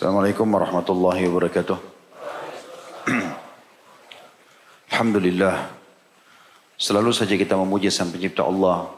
Assalamualaikum 0.00 0.48
warahmatullahi 0.56 1.28
wabarakatuh. 1.28 1.76
Alhamdulillah. 4.96 5.76
Selalu 6.80 7.12
saja 7.12 7.36
kita 7.36 7.52
memuji 7.60 7.92
Sang 7.92 8.08
Pencipta 8.08 8.48
Allah 8.48 8.96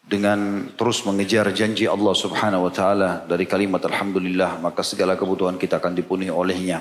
dengan 0.00 0.72
terus 0.80 1.04
mengejar 1.04 1.52
janji 1.52 1.84
Allah 1.84 2.16
Subhanahu 2.16 2.64
wa 2.64 2.72
taala 2.72 3.28
dari 3.28 3.44
kalimat 3.44 3.84
alhamdulillah 3.84 4.64
maka 4.64 4.80
segala 4.80 5.12
kebutuhan 5.12 5.60
kita 5.60 5.76
akan 5.76 5.92
dipenuhi 5.92 6.32
olehnya. 6.32 6.80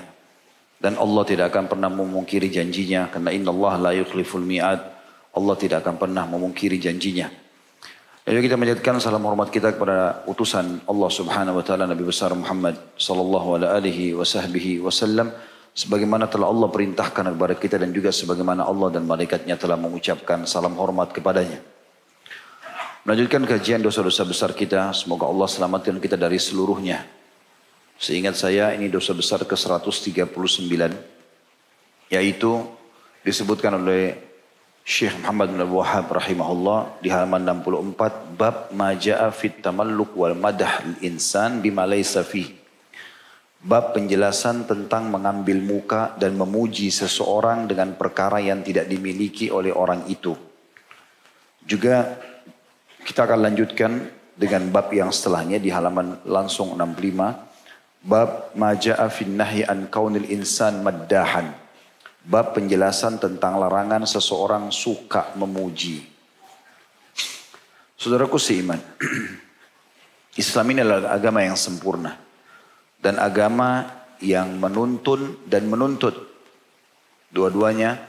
Dan 0.79 0.95
Allah 0.95 1.27
tidak 1.27 1.51
akan 1.51 1.67
pernah 1.67 1.91
memungkiri 1.91 2.47
janjinya 2.47 3.11
karena 3.11 3.35
innallaha 3.35 3.91
la 3.91 3.91
yukhliful 3.91 4.39
mi'ad. 4.39 4.79
Allah 5.35 5.55
tidak 5.59 5.83
akan 5.83 5.99
pernah 5.99 6.23
memungkiri 6.31 6.79
janjinya. 6.79 7.27
Lalu 8.21 8.45
kita 8.45 8.53
menjadikan 8.53 9.01
salam 9.01 9.25
hormat 9.25 9.49
kita 9.49 9.73
kepada 9.73 10.21
utusan 10.29 10.85
Allah 10.85 11.09
Subhanahu 11.09 11.57
wa 11.57 11.65
taala 11.65 11.89
Nabi 11.89 12.05
besar 12.05 12.29
Muhammad 12.37 12.77
sallallahu 12.93 13.57
alaihi 13.65 14.13
wasallam 14.13 15.33
sebagaimana 15.73 16.29
telah 16.29 16.45
Allah 16.45 16.69
perintahkan 16.69 17.33
kepada 17.33 17.57
kita 17.57 17.81
dan 17.81 17.89
juga 17.89 18.13
sebagaimana 18.13 18.69
Allah 18.69 18.93
dan 18.93 19.09
malaikatnya 19.09 19.57
telah 19.57 19.73
mengucapkan 19.73 20.45
salam 20.45 20.77
hormat 20.77 21.09
kepadanya. 21.09 21.65
Melanjutkan 23.09 23.41
kajian 23.49 23.81
dosa-dosa 23.81 24.21
besar 24.21 24.53
kita, 24.53 24.93
semoga 24.93 25.25
Allah 25.25 25.49
selamatkan 25.49 25.97
kita 25.97 26.13
dari 26.13 26.37
seluruhnya. 26.37 27.01
Seingat 27.97 28.37
saya 28.37 28.77
ini 28.77 28.85
dosa 28.85 29.17
besar 29.17 29.41
ke-139 29.49 30.29
yaitu 32.13 32.51
disebutkan 33.25 33.81
oleh 33.81 34.30
Syekh 34.81 35.13
Muhammad 35.21 35.53
bin 35.53 35.61
Wahab 35.71 36.09
rahimahullah 36.09 37.01
di 37.01 37.13
halaman 37.13 37.45
64 37.61 38.33
bab 38.33 38.73
maja'a 38.73 39.29
fit 39.29 39.61
tamalluk 39.61 40.17
wal 40.17 40.33
madah 40.33 40.81
insan 41.05 41.61
bima 41.61 41.85
laysa. 41.85 42.25
Bab 43.61 43.93
penjelasan 43.93 44.65
tentang 44.65 45.05
mengambil 45.13 45.61
muka 45.61 46.17
dan 46.17 46.33
memuji 46.33 46.89
seseorang 46.89 47.69
dengan 47.69 47.93
perkara 47.93 48.41
yang 48.41 48.65
tidak 48.65 48.89
dimiliki 48.89 49.53
oleh 49.53 49.69
orang 49.69 50.09
itu. 50.09 50.33
Juga 51.61 52.17
kita 53.05 53.29
akan 53.29 53.39
lanjutkan 53.45 53.91
dengan 54.33 54.65
bab 54.73 54.89
yang 54.89 55.13
setelahnya 55.13 55.61
di 55.61 55.69
halaman 55.69 56.25
langsung 56.25 56.73
65 56.73 57.51
Bab 58.01 58.57
maja'a 58.57 59.13
fin 59.13 59.37
nahyi 59.37 59.61
an 59.61 59.85
kaunil 59.85 60.25
insan 60.25 60.81
maddahan. 60.81 61.53
Bab 62.21 62.53
penjelasan 62.53 63.17
tentang 63.17 63.57
larangan 63.57 64.05
seseorang 64.05 64.69
suka 64.69 65.33
memuji. 65.33 66.05
Saudaraku 67.97 68.37
seiman. 68.37 68.77
Islam 70.41 70.65
ini 70.73 70.79
adalah 70.85 71.13
agama 71.13 71.41
yang 71.41 71.57
sempurna. 71.57 72.17
Dan 73.01 73.17
agama 73.17 73.89
yang 74.21 74.61
menuntun 74.61 75.41
dan 75.49 75.65
menuntut. 75.65 76.13
Dua-duanya 77.33 78.05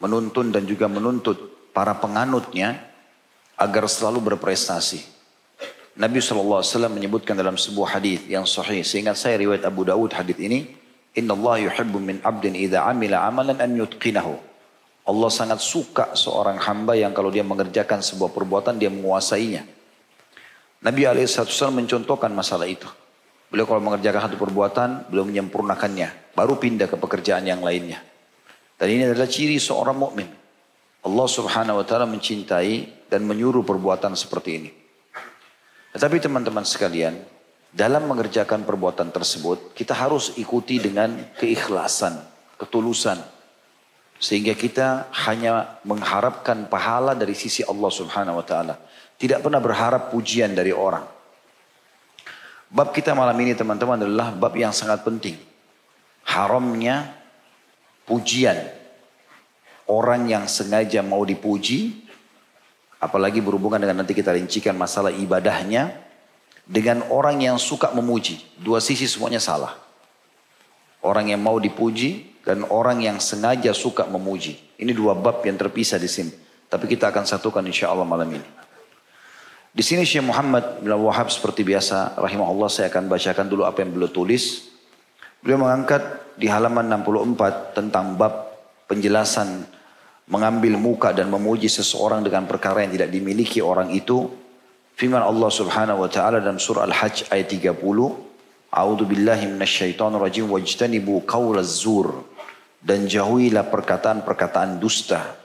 menuntun 0.00 0.48
dan 0.48 0.64
juga 0.64 0.88
menuntut 0.88 1.68
para 1.76 1.92
penganutnya 2.00 2.80
agar 3.60 3.84
selalu 3.84 4.32
berprestasi. 4.32 5.04
Nabi 6.00 6.24
SAW 6.24 6.64
menyebutkan 6.88 7.36
dalam 7.36 7.60
sebuah 7.60 8.00
hadis 8.00 8.24
yang 8.24 8.48
sahih. 8.48 8.80
Seingat 8.80 9.20
saya 9.20 9.36
riwayat 9.36 9.68
Abu 9.68 9.84
Dawud 9.84 10.16
hadis 10.16 10.40
ini. 10.40 10.79
Inna 11.18 11.34
Allah 11.34 11.66
yuhibbu 11.66 11.98
min 11.98 12.22
abdin 12.22 12.54
idha 12.54 12.86
amila 12.86 13.26
amalan 13.26 13.58
an 13.58 13.70
yutqinahu. 13.74 14.34
Allah 15.10 15.30
sangat 15.32 15.58
suka 15.58 16.14
seorang 16.14 16.60
hamba 16.62 16.94
yang 16.94 17.10
kalau 17.10 17.34
dia 17.34 17.42
mengerjakan 17.42 17.98
sebuah 17.98 18.30
perbuatan 18.30 18.78
dia 18.78 18.92
menguasainya. 18.92 19.66
Nabi 20.80 21.00
SAW 21.26 21.74
mencontohkan 21.74 22.30
masalah 22.30 22.70
itu. 22.70 22.86
Beliau 23.50 23.66
kalau 23.66 23.82
mengerjakan 23.82 24.30
satu 24.30 24.38
perbuatan 24.38 25.10
belum 25.10 25.34
menyempurnakannya. 25.34 26.38
Baru 26.38 26.62
pindah 26.62 26.86
ke 26.86 26.94
pekerjaan 26.94 27.42
yang 27.42 27.60
lainnya. 27.60 27.98
Dan 28.78 28.88
ini 28.94 29.02
adalah 29.10 29.26
ciri 29.26 29.58
seorang 29.58 29.98
mukmin. 29.98 30.30
Allah 31.04 31.26
subhanahu 31.26 31.82
wa 31.82 31.84
ta'ala 31.84 32.06
mencintai 32.06 33.08
dan 33.10 33.26
menyuruh 33.26 33.66
perbuatan 33.66 34.14
seperti 34.14 34.50
ini. 34.62 34.70
Tetapi 35.90 36.16
teman-teman 36.22 36.62
sekalian, 36.62 37.18
dalam 37.70 38.10
mengerjakan 38.10 38.66
perbuatan 38.66 39.14
tersebut, 39.14 39.72
kita 39.74 39.94
harus 39.94 40.34
ikuti 40.36 40.82
dengan 40.82 41.30
keikhlasan, 41.38 42.18
ketulusan. 42.58 43.18
Sehingga 44.20 44.52
kita 44.52 45.08
hanya 45.26 45.80
mengharapkan 45.88 46.68
pahala 46.68 47.16
dari 47.16 47.32
sisi 47.32 47.64
Allah 47.64 47.88
subhanahu 47.88 48.42
wa 48.42 48.44
ta'ala. 48.44 48.74
Tidak 49.16 49.40
pernah 49.40 49.62
berharap 49.64 50.12
pujian 50.12 50.52
dari 50.52 50.74
orang. 50.76 51.08
Bab 52.68 52.92
kita 52.92 53.16
malam 53.16 53.34
ini 53.40 53.56
teman-teman 53.56 53.96
adalah 53.96 54.30
bab 54.36 54.52
yang 54.52 54.76
sangat 54.76 55.00
penting. 55.02 55.40
Haramnya 56.28 57.16
pujian. 58.04 58.60
Orang 59.88 60.30
yang 60.30 60.46
sengaja 60.46 61.02
mau 61.02 61.24
dipuji 61.26 62.10
Apalagi 63.00 63.40
berhubungan 63.40 63.80
dengan 63.80 64.04
nanti 64.04 64.12
kita 64.12 64.36
rincikan 64.36 64.76
masalah 64.76 65.08
ibadahnya. 65.08 66.09
Dengan 66.70 67.02
orang 67.10 67.42
yang 67.42 67.58
suka 67.58 67.90
memuji. 67.90 68.38
Dua 68.62 68.78
sisi 68.78 69.10
semuanya 69.10 69.42
salah. 69.42 69.74
Orang 71.02 71.26
yang 71.26 71.42
mau 71.42 71.58
dipuji 71.58 72.30
dan 72.46 72.62
orang 72.70 73.02
yang 73.02 73.18
sengaja 73.18 73.74
suka 73.74 74.06
memuji. 74.06 74.54
Ini 74.78 74.94
dua 74.94 75.18
bab 75.18 75.42
yang 75.42 75.58
terpisah 75.58 75.98
di 75.98 76.06
sini. 76.06 76.30
Tapi 76.70 76.86
kita 76.86 77.10
akan 77.10 77.26
satukan 77.26 77.66
insya 77.66 77.90
Allah 77.90 78.06
malam 78.06 78.30
ini. 78.30 78.46
Di 79.70 79.82
sini 79.86 80.02
Syekh 80.02 80.26
Muhammad 80.26 80.82
bin 80.82 80.90
Wahab 80.90 81.30
seperti 81.30 81.62
biasa 81.62 82.18
rahimahullah 82.18 82.66
saya 82.66 82.86
akan 82.90 83.06
bacakan 83.06 83.46
dulu 83.46 83.62
apa 83.66 83.82
yang 83.82 83.90
beliau 83.94 84.10
tulis. 84.10 84.70
Beliau 85.42 85.62
mengangkat 85.62 86.02
di 86.38 86.50
halaman 86.50 86.86
64 87.02 87.78
tentang 87.78 88.14
bab 88.18 88.50
penjelasan 88.90 89.62
mengambil 90.30 90.74
muka 90.78 91.10
dan 91.14 91.30
memuji 91.30 91.66
seseorang 91.70 92.22
dengan 92.22 92.50
perkara 92.50 92.82
yang 92.86 92.94
tidak 92.94 93.10
dimiliki 93.14 93.62
orang 93.62 93.94
itu. 93.94 94.30
Firman 95.00 95.24
Allah 95.24 95.48
Subhanahu 95.48 96.04
wa 96.04 96.12
taala 96.12 96.44
dalam 96.44 96.60
surah 96.60 96.84
Al-Hajj 96.84 97.32
ayat 97.32 97.48
30, 97.48 97.72
A'udzu 98.68 99.08
billahi 99.08 99.48
minasyaitonir 99.48 100.20
rajim 100.20 100.44
wajtanibu 100.52 101.24
qaulaz 101.24 101.80
zur 101.80 102.28
dan 102.84 103.08
jauhilah 103.08 103.64
perkataan-perkataan 103.72 104.76
dusta. 104.76 105.40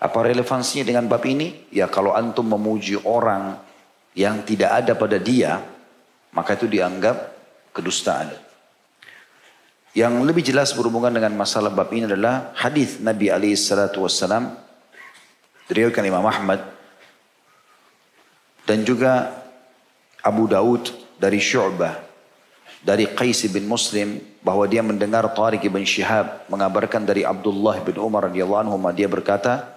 Apa 0.00 0.24
relevansinya 0.24 0.88
dengan 0.88 1.04
bab 1.04 1.20
ini? 1.28 1.68
Ya 1.68 1.84
kalau 1.92 2.16
antum 2.16 2.48
memuji 2.48 2.96
orang 3.04 3.60
yang 4.16 4.40
tidak 4.48 4.72
ada 4.72 4.96
pada 4.96 5.20
dia, 5.20 5.60
maka 6.32 6.56
itu 6.56 6.64
dianggap 6.64 7.36
kedustaan. 7.76 8.32
Yang 9.92 10.12
lebih 10.24 10.40
jelas 10.40 10.72
berhubungan 10.72 11.12
dengan 11.12 11.36
masalah 11.36 11.68
bab 11.68 11.92
ini 11.92 12.08
adalah 12.08 12.56
hadis 12.56 13.04
Nabi 13.04 13.28
alaihi 13.28 13.52
salatu 13.52 14.08
diriwayatkan 15.68 16.04
Imam 16.08 16.24
Ahmad 16.24 16.75
dan 18.66 18.82
juga 18.82 19.32
Abu 20.20 20.50
Daud 20.50 20.90
dari 21.16 21.38
Syu'bah 21.38 22.06
dari 22.86 23.10
Qais 23.10 23.46
bin 23.50 23.66
Muslim 23.66 24.22
bahwa 24.46 24.62
dia 24.70 24.82
mendengar 24.84 25.26
Tariq 25.34 25.66
bin 25.66 25.82
Shihab 25.82 26.46
mengabarkan 26.46 27.02
dari 27.02 27.26
Abdullah 27.26 27.82
bin 27.82 27.98
Umar 27.98 28.30
radhiyallahu 28.30 28.62
anhu 28.66 28.78
dia 28.94 29.10
berkata 29.10 29.74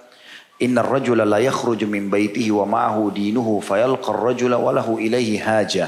Inna 0.59 0.83
rajula 0.83 1.23
la 1.23 1.39
yakhruju 1.39 1.87
min 1.87 2.11
baitihi 2.11 2.51
wa 2.51 2.67
ma'ahu 2.67 3.15
dinuhu 3.15 3.63
fayalqa 3.63 4.11
ar-rajula 4.11 4.59
wa 4.59 4.75
lahu 4.75 4.99
ilayhi 4.99 5.39
haja. 5.39 5.87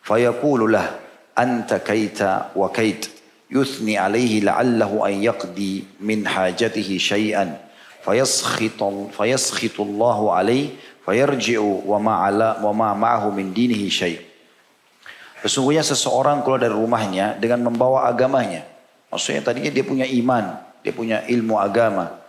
Fayaqulu 0.00 0.72
lah 0.72 0.96
anta 1.36 1.84
kaita 1.84 2.56
wa 2.56 2.72
kait. 2.72 3.12
Yuthni 3.52 4.00
alayhi 4.00 4.40
la'allahu 4.40 5.04
an 5.04 5.20
yaqdi 5.20 5.84
min 6.00 6.24
hajatihi 6.24 6.96
shay'an. 6.96 7.60
Fayaskhitu 8.00 9.12
fayaskhitu 9.12 9.84
Allahu 9.84 10.32
alayhi 10.32 10.80
fayarji'u 11.10 11.90
wa 11.90 11.98
ma'ala 11.98 12.62
wa 12.62 12.70
ma 12.70 12.94
ma'ahu 12.94 13.34
min 13.34 13.50
dinihi 13.50 13.90
syai'. 13.90 14.22
Sesungguhnya 15.42 15.82
seseorang 15.82 16.46
keluar 16.46 16.62
dari 16.62 16.70
rumahnya 16.70 17.34
dengan 17.34 17.66
membawa 17.66 18.06
agamanya. 18.06 18.62
Maksudnya 19.10 19.42
tadinya 19.42 19.74
dia 19.74 19.82
punya 19.82 20.06
iman, 20.06 20.54
dia 20.86 20.94
punya 20.94 21.26
ilmu 21.26 21.58
agama. 21.58 22.22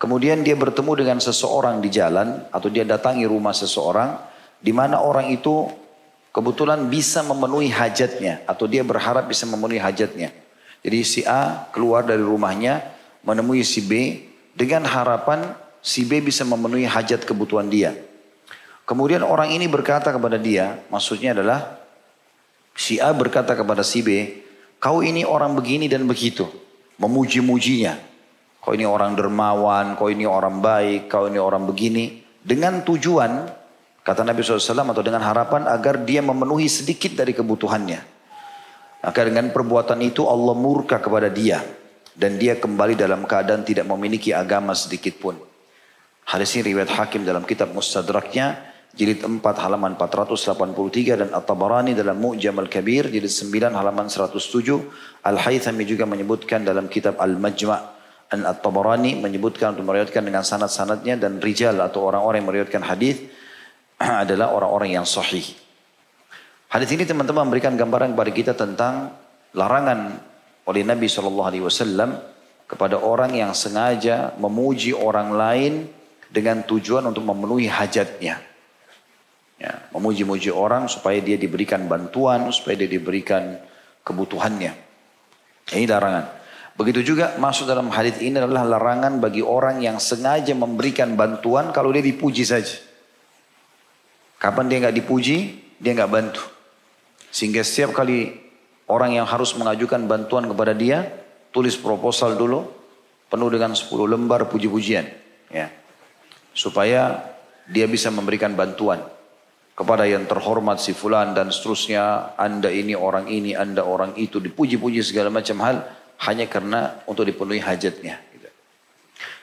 Kemudian 0.00 0.40
dia 0.40 0.56
bertemu 0.56 0.92
dengan 0.96 1.18
seseorang 1.20 1.84
di 1.84 1.92
jalan 1.92 2.40
atau 2.48 2.72
dia 2.72 2.88
datangi 2.88 3.28
rumah 3.28 3.52
seseorang 3.52 4.16
di 4.62 4.72
mana 4.72 5.04
orang 5.04 5.28
itu 5.28 5.68
kebetulan 6.32 6.88
bisa 6.88 7.20
memenuhi 7.20 7.68
hajatnya 7.68 8.46
atau 8.48 8.64
dia 8.64 8.80
berharap 8.80 9.28
bisa 9.28 9.44
memenuhi 9.44 9.82
hajatnya. 9.82 10.32
Jadi 10.80 10.98
si 11.04 11.20
A 11.26 11.68
keluar 11.74 12.06
dari 12.06 12.22
rumahnya 12.22 12.80
menemui 13.26 13.66
si 13.66 13.82
B 13.82 14.22
dengan 14.54 14.86
harapan 14.86 15.52
si 15.82 16.06
B 16.06 16.22
bisa 16.22 16.46
memenuhi 16.46 16.86
hajat 16.86 17.26
kebutuhan 17.26 17.66
dia. 17.66 18.05
Kemudian 18.86 19.26
orang 19.26 19.50
ini 19.50 19.66
berkata 19.66 20.14
kepada 20.14 20.38
dia, 20.38 20.78
maksudnya 20.94 21.34
adalah 21.34 21.82
si 22.70 23.02
A 23.02 23.10
berkata 23.10 23.58
kepada 23.58 23.82
si 23.82 23.98
B, 24.06 24.30
kau 24.78 25.02
ini 25.02 25.26
orang 25.26 25.58
begini 25.58 25.90
dan 25.90 26.06
begitu, 26.06 26.46
memuji-mujinya. 27.02 27.98
Kau 28.62 28.74
ini 28.74 28.86
orang 28.86 29.18
dermawan, 29.18 29.98
kau 29.98 30.10
ini 30.10 30.26
orang 30.26 30.62
baik, 30.62 31.10
kau 31.10 31.26
ini 31.26 31.38
orang 31.38 31.66
begini. 31.66 32.22
Dengan 32.42 32.82
tujuan, 32.82 33.46
kata 34.06 34.22
Nabi 34.22 34.42
SAW 34.42 34.90
atau 34.90 35.02
dengan 35.02 35.22
harapan 35.22 35.66
agar 35.66 36.02
dia 36.02 36.22
memenuhi 36.22 36.70
sedikit 36.70 37.14
dari 37.14 37.34
kebutuhannya. 37.34 37.98
Maka 39.06 39.22
dengan 39.22 39.54
perbuatan 39.54 40.02
itu 40.02 40.26
Allah 40.26 40.54
murka 40.54 40.98
kepada 40.98 41.30
dia. 41.30 41.62
Dan 42.10 42.42
dia 42.42 42.58
kembali 42.58 42.98
dalam 42.98 43.22
keadaan 43.22 43.62
tidak 43.62 43.86
memiliki 43.86 44.34
agama 44.34 44.74
sedikit 44.74 45.14
pun. 45.20 45.38
Hadis 46.26 46.58
ini 46.58 46.74
riwayat 46.74 46.90
hakim 46.90 47.22
dalam 47.22 47.46
kitab 47.46 47.70
Mustadraknya. 47.70 48.75
Jilid 48.96 49.20
4 49.20 49.44
halaman 49.60 49.92
483 50.00 51.20
dan 51.20 51.28
At-Tabarani 51.36 51.92
dalam 51.92 52.16
Mu'jam 52.16 52.56
Al-Kabir 52.56 53.12
jilid 53.12 53.28
9 53.28 53.76
halaman 53.76 54.08
107. 54.08 54.40
Al-Haythami 55.20 55.84
juga 55.84 56.08
menyebutkan 56.08 56.64
dalam 56.64 56.88
kitab 56.88 57.20
Al-Majma' 57.20 57.96
An 58.26 58.42
At-Tabarani 58.42 59.20
menyebutkan 59.22 59.76
untuk 59.76 59.86
meriwayatkan 59.86 60.18
dengan 60.24 60.42
sanad-sanadnya 60.42 61.14
dan 61.14 61.38
rijal 61.38 61.78
atau 61.78 62.10
orang-orang 62.10 62.42
yang 62.42 62.48
meriwayatkan 62.50 62.82
hadis 62.82 63.22
adalah 64.24 64.50
orang-orang 64.50 64.98
yang 64.98 65.06
sahih. 65.06 65.46
Hadis 66.66 66.90
ini 66.90 67.06
teman-teman 67.06 67.46
memberikan 67.46 67.78
gambaran 67.78 68.18
kepada 68.18 68.32
kita 68.34 68.52
tentang 68.58 69.14
larangan 69.54 70.18
oleh 70.66 70.82
Nabi 70.82 71.06
Shallallahu 71.06 71.48
Alaihi 71.52 71.62
Wasallam 71.62 72.18
kepada 72.66 72.98
orang 72.98 73.38
yang 73.38 73.54
sengaja 73.54 74.34
memuji 74.42 74.90
orang 74.90 75.30
lain 75.30 75.86
dengan 76.26 76.66
tujuan 76.66 77.06
untuk 77.06 77.22
memenuhi 77.22 77.70
hajatnya. 77.70 78.55
Ya, 79.56 79.88
memuji-muji 79.96 80.52
orang 80.52 80.84
supaya 80.84 81.16
dia 81.24 81.40
diberikan 81.40 81.88
bantuan, 81.88 82.52
supaya 82.52 82.76
dia 82.76 82.90
diberikan 82.90 83.56
kebutuhannya. 84.04 84.72
Ini 85.72 85.88
larangan. 85.88 86.28
Begitu 86.76 87.16
juga 87.16 87.40
masuk 87.40 87.64
dalam 87.64 87.88
hadis 87.88 88.20
ini 88.20 88.36
adalah 88.36 88.68
larangan 88.68 89.16
bagi 89.16 89.40
orang 89.40 89.80
yang 89.80 89.96
sengaja 89.96 90.52
memberikan 90.52 91.16
bantuan 91.16 91.72
kalau 91.72 91.88
dia 91.88 92.04
dipuji 92.04 92.44
saja. 92.44 92.76
Kapan 94.36 94.68
dia 94.68 94.78
nggak 94.84 94.96
dipuji, 95.00 95.56
dia 95.80 95.96
nggak 95.96 96.12
bantu. 96.12 96.44
Sehingga 97.32 97.64
setiap 97.64 97.96
kali 97.96 98.46
Orang 98.86 99.18
yang 99.18 99.26
harus 99.26 99.50
mengajukan 99.58 100.06
bantuan 100.06 100.46
kepada 100.46 100.70
dia, 100.70 101.10
tulis 101.50 101.74
proposal 101.74 102.38
dulu, 102.38 102.70
penuh 103.26 103.50
dengan 103.50 103.74
10 103.74 103.90
lembar 104.06 104.46
puji-pujian. 104.46 105.06
Ya. 105.50 105.74
Supaya 106.54 107.34
dia 107.66 107.90
bisa 107.90 108.14
memberikan 108.14 108.54
bantuan 108.54 109.02
kepada 109.76 110.08
yang 110.08 110.24
terhormat 110.24 110.80
si 110.80 110.96
fulan 110.96 111.36
dan 111.36 111.52
seterusnya. 111.52 112.32
Anda 112.40 112.72
ini 112.72 112.96
orang 112.96 113.28
ini, 113.28 113.52
anda 113.52 113.84
orang 113.84 114.16
itu. 114.16 114.40
Dipuji-puji 114.40 115.04
segala 115.04 115.28
macam 115.28 115.60
hal 115.60 115.84
hanya 116.24 116.48
karena 116.48 117.04
untuk 117.04 117.28
dipenuhi 117.28 117.60
hajatnya. 117.60 118.16
Gitu. 118.32 118.48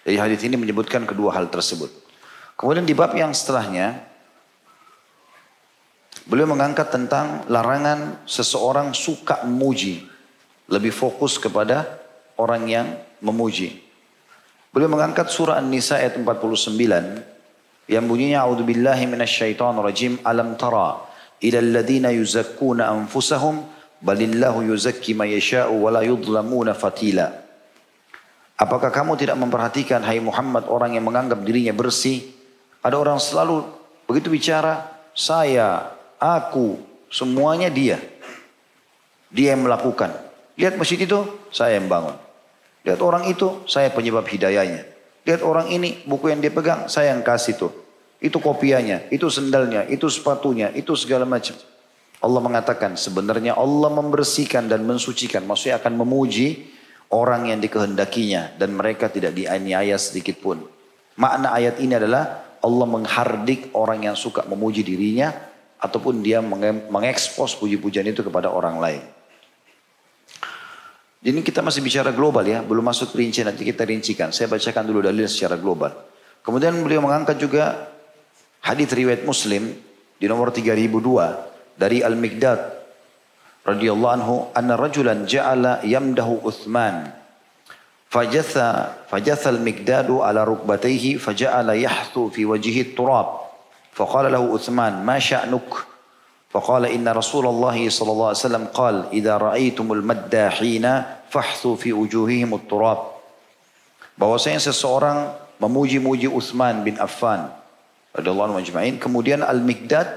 Jadi 0.10 0.18
hadis 0.18 0.42
ini 0.42 0.58
menyebutkan 0.58 1.06
kedua 1.06 1.38
hal 1.38 1.54
tersebut. 1.54 1.94
Kemudian 2.58 2.84
di 2.84 2.98
bab 2.98 3.14
yang 3.14 3.30
setelahnya, 3.30 4.14
Beliau 6.24 6.48
mengangkat 6.48 6.88
tentang 6.88 7.44
larangan 7.52 8.24
seseorang 8.24 8.96
suka 8.96 9.44
memuji. 9.44 10.08
Lebih 10.72 10.96
fokus 10.96 11.36
kepada 11.36 12.00
orang 12.40 12.64
yang 12.72 12.88
memuji. 13.20 13.84
Beliau 14.72 14.88
mengangkat 14.88 15.28
surah 15.28 15.60
An-Nisa 15.60 16.00
ayat 16.00 16.16
49 16.16 17.33
yang 17.88 18.08
bunyinya 18.08 18.48
a'udzubillahi 18.48 19.04
rajim 19.84 20.20
alam 20.24 20.56
tara 20.56 21.04
ila 21.44 21.58
alladhina 21.60 22.16
yuzakkuna 22.16 22.88
anfusahum 22.88 23.68
balillahu 24.00 24.64
yuzakki 24.68 25.16
ma 25.16 25.28
yasha'u 25.28 25.76
wa 25.76 25.90
la 25.92 26.04
yudlamuna 26.04 26.76
fatila. 26.76 27.32
Apakah 28.60 28.94
kamu 28.94 29.20
tidak 29.20 29.36
memperhatikan 29.36 30.06
hai 30.06 30.24
Muhammad 30.24 30.70
orang 30.70 30.96
yang 30.96 31.04
menganggap 31.04 31.42
dirinya 31.42 31.74
bersih? 31.74 32.24
Ada 32.80 32.96
orang 32.96 33.18
selalu 33.20 33.66
begitu 34.08 34.30
bicara, 34.30 34.88
saya 35.12 35.90
aku, 36.22 36.80
semuanya 37.10 37.68
dia. 37.68 37.98
Dia 39.34 39.58
yang 39.58 39.66
melakukan. 39.66 40.14
Lihat 40.54 40.78
masjid 40.78 41.02
itu, 41.02 41.26
saya 41.50 41.82
yang 41.82 41.90
bangun. 41.90 42.14
Lihat 42.86 43.02
orang 43.02 43.26
itu, 43.26 43.66
saya 43.66 43.90
penyebab 43.90 44.30
hidayahnya. 44.30 44.93
Lihat 45.24 45.42
orang 45.42 45.72
ini, 45.72 46.04
buku 46.04 46.32
yang 46.32 46.44
dia 46.44 46.52
pegang, 46.52 46.92
saya 46.92 47.16
yang 47.16 47.24
kasih 47.24 47.56
tuh. 47.56 47.72
Itu 48.24 48.40
kopiannya, 48.40 49.12
itu 49.12 49.28
sendalnya, 49.28 49.88
itu 49.88 50.08
sepatunya, 50.08 50.72
itu 50.72 50.96
segala 50.96 51.28
macam. 51.28 51.56
Allah 52.24 52.40
mengatakan 52.40 52.96
sebenarnya 52.96 53.60
Allah 53.60 53.92
membersihkan 53.92 54.72
dan 54.72 54.88
mensucikan. 54.88 55.44
Maksudnya 55.44 55.84
akan 55.84 56.00
memuji 56.00 56.72
orang 57.12 57.52
yang 57.52 57.60
dikehendakinya. 57.60 58.56
Dan 58.56 58.80
mereka 58.80 59.12
tidak 59.12 59.36
dianiaya 59.36 60.00
sedikit 60.00 60.40
pun. 60.40 60.64
Makna 61.20 61.52
ayat 61.52 61.84
ini 61.84 62.00
adalah 62.00 62.56
Allah 62.64 62.88
menghardik 62.88 63.76
orang 63.76 64.08
yang 64.08 64.16
suka 64.16 64.48
memuji 64.48 64.88
dirinya 64.88 65.36
ataupun 65.84 66.24
dia 66.24 66.40
mengekspos 66.88 67.60
puji-pujian 67.60 68.08
itu 68.08 68.24
kepada 68.24 68.48
orang 68.48 68.80
lain. 68.80 69.04
Jadi 71.24 71.40
kita 71.40 71.64
masih 71.64 71.80
bicara 71.80 72.12
global 72.12 72.44
ya, 72.44 72.60
belum 72.60 72.84
masuk 72.84 73.16
rinci 73.16 73.48
nanti 73.48 73.64
kita 73.64 73.88
rincikan. 73.88 74.36
Saya 74.36 74.52
bacakan 74.52 74.84
dulu 74.84 75.00
dalil 75.08 75.24
secara 75.32 75.56
global. 75.56 75.96
Kemudian 76.44 76.76
beliau 76.84 77.00
mengangkat 77.00 77.40
juga 77.40 77.88
hadis 78.60 78.92
riwayat 78.92 79.24
Muslim 79.24 79.72
di 80.20 80.28
nomor 80.28 80.52
3002 80.52 81.80
dari 81.80 82.04
Al-Miqdad 82.04 82.60
radhiyallahu 83.64 84.14
anhu 84.20 84.36
anna 84.52 84.76
rajulan 84.76 85.24
ja'ala 85.24 85.80
yamdahu 85.88 86.44
Uthman 86.44 87.16
fajatha 88.12 89.08
fajatha 89.08 89.56
al-miqdadu 89.56 90.20
ala 90.20 90.44
rukbatayhi 90.44 91.16
faja'ala 91.16 91.80
yahthu 91.80 92.28
fi 92.30 92.44
wajhihi 92.44 92.92
turab 92.92 93.48
faqala 93.96 94.28
lahu 94.28 94.52
Uthman 94.52 95.02
ma 95.08 95.16
sya'nuk 95.16 95.93
فقال 96.53 96.89
إن 96.89 97.05
رسول 97.05 97.45
الله 97.45 97.93
صلى 97.93 98.11
الله 98.13 98.29
عليه 98.33 98.45
وسلم 98.49 98.65
قال 98.73 98.97
إذا 99.13 99.37
رأيتم 99.37 99.85
المداحين 99.85 100.87
فاحثوا 101.29 101.75
في 101.77 101.93
وجوههم 101.93 102.49
التراب 102.55 103.01
bahwasanya 104.19 104.59
seseorang 104.59 105.31
memuji-muji 105.63 106.27
Uthman 106.27 106.83
bin 106.83 106.99
Affan 106.99 107.53
radhiyallahu 108.17 108.51
anhu 108.51 108.59
ajma'in 108.59 108.99
kemudian 108.99 109.45
Al-Miqdad 109.47 110.09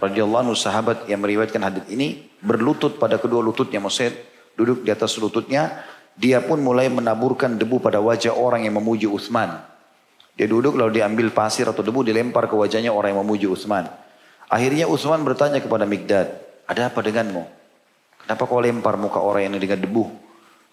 radhiyallahu 0.00 0.50
anhu 0.50 0.56
sahabat 0.56 1.06
yang 1.06 1.22
meriwayatkan 1.22 1.62
hadis 1.62 1.84
ini 1.92 2.26
berlutut 2.42 2.98
pada 2.98 3.20
kedua 3.20 3.44
lututnya 3.44 3.78
maksudnya 3.78 4.18
duduk 4.58 4.82
di 4.82 4.90
atas 4.90 5.14
lututnya 5.20 5.84
dia 6.16 6.40
pun 6.42 6.58
mulai 6.58 6.88
menaburkan 6.88 7.54
debu 7.54 7.78
pada 7.84 8.00
wajah 8.00 8.34
orang 8.34 8.66
yang 8.66 8.80
memuji 8.80 9.06
Uthman 9.06 9.62
dia 10.36 10.44
duduk 10.44 10.76
lalu 10.76 11.00
diambil 11.00 11.32
pasir 11.32 11.64
atau 11.64 11.80
debu 11.80 12.04
dilempar 12.04 12.44
ke 12.44 12.52
wajahnya 12.52 12.92
orang 12.92 13.16
yang 13.16 13.24
memuji 13.24 13.48
Utsman. 13.48 13.88
Akhirnya 14.51 14.83
Utsman 14.91 15.23
bertanya 15.23 15.63
kepada 15.63 15.87
Mikdad, 15.87 16.27
ada 16.67 16.91
apa 16.91 16.99
denganmu? 16.99 17.47
Kenapa 18.27 18.43
kau 18.43 18.59
lempar 18.59 18.99
muka 18.99 19.23
orang 19.23 19.47
yang 19.47 19.55
dengan 19.55 19.79
debu 19.79 20.11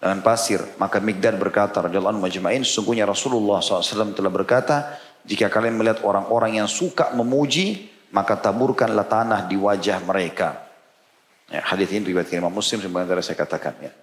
dengan 0.03 0.19
pasir? 0.19 0.59
Maka 0.75 0.99
Mikdad 0.99 1.39
berkata, 1.39 1.79
anhu 1.79 2.19
majma'in, 2.19 2.67
sungguhnya 2.67 3.07
Rasulullah 3.07 3.63
SAW 3.63 4.11
telah 4.11 4.27
berkata, 4.27 4.99
jika 5.23 5.47
kalian 5.47 5.79
melihat 5.79 6.03
orang-orang 6.03 6.59
yang 6.59 6.67
suka 6.67 7.15
memuji, 7.15 7.87
maka 8.11 8.35
taburkanlah 8.35 9.07
tanah 9.07 9.47
di 9.47 9.55
wajah 9.55 10.03
mereka. 10.03 10.67
Ya, 11.47 11.63
hadis 11.63 11.87
ini 11.95 12.11
riwayat 12.11 12.35
Imam 12.35 12.51
Muslim 12.51 12.83
sebenarnya 12.83 13.23
saya 13.23 13.39
katakan 13.39 13.79
ya. 13.79 13.95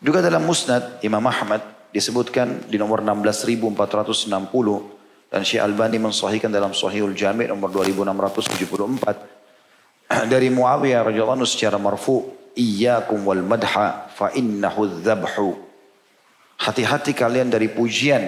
Juga 0.00 0.24
dalam 0.24 0.40
Musnad 0.40 1.04
Imam 1.04 1.22
Ahmad 1.28 1.60
disebutkan 1.92 2.64
di 2.64 2.80
nomor 2.80 3.04
16460 3.04 4.93
dan 5.34 5.42
Syekh 5.42 5.66
Albani 5.66 5.98
mensahihkan 5.98 6.46
dalam 6.46 6.70
Sahihul 6.70 7.10
Jami' 7.10 7.50
nomor 7.50 7.66
2674 7.74 10.06
dari 10.30 10.46
Muawiyah 10.46 11.10
radhiyallahu 11.10 11.42
anhu 11.42 11.48
secara 11.50 11.74
marfu 11.74 12.22
iyyakum 12.54 13.18
wal 13.26 13.42
madha 13.42 14.06
fa 14.14 14.30
innahu 14.30 15.02
dzabhu. 15.02 15.58
Hati-hati 16.62 17.18
kalian 17.18 17.50
dari 17.50 17.66
pujian 17.66 18.22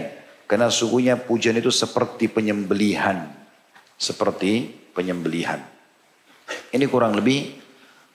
karena 0.50 0.66
sungguhnya 0.66 1.14
pujian 1.14 1.54
itu 1.54 1.70
seperti 1.70 2.26
penyembelihan. 2.26 3.30
Seperti 3.94 4.66
penyembelihan. 4.90 5.62
Ini 6.74 6.90
kurang 6.90 7.14
lebih 7.14 7.54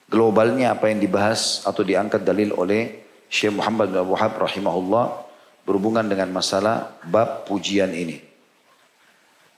globalnya 0.04 0.76
apa 0.76 0.92
yang 0.92 1.00
dibahas 1.00 1.64
atau 1.64 1.80
diangkat 1.80 2.28
dalil 2.28 2.52
oleh 2.52 3.08
Syekh 3.32 3.56
Muhammad 3.56 3.88
bin 3.88 4.04
Abu 4.04 4.12
Wahab 4.12 4.36
rahimahullah 4.36 5.32
berhubungan 5.64 6.04
dengan 6.04 6.28
masalah 6.28 7.00
bab 7.08 7.48
pujian 7.48 7.88
ini. 7.96 8.31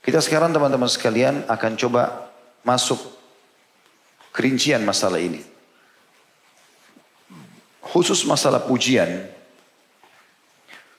Kita 0.05 0.21
sekarang 0.21 0.53
teman-teman 0.53 0.85
sekalian 0.85 1.49
akan 1.49 1.73
coba 1.81 2.29
masuk 2.61 3.01
kerincian 4.37 4.85
masalah 4.85 5.17
ini. 5.17 5.41
Khusus 7.81 8.29
masalah 8.29 8.61
pujian, 8.69 9.33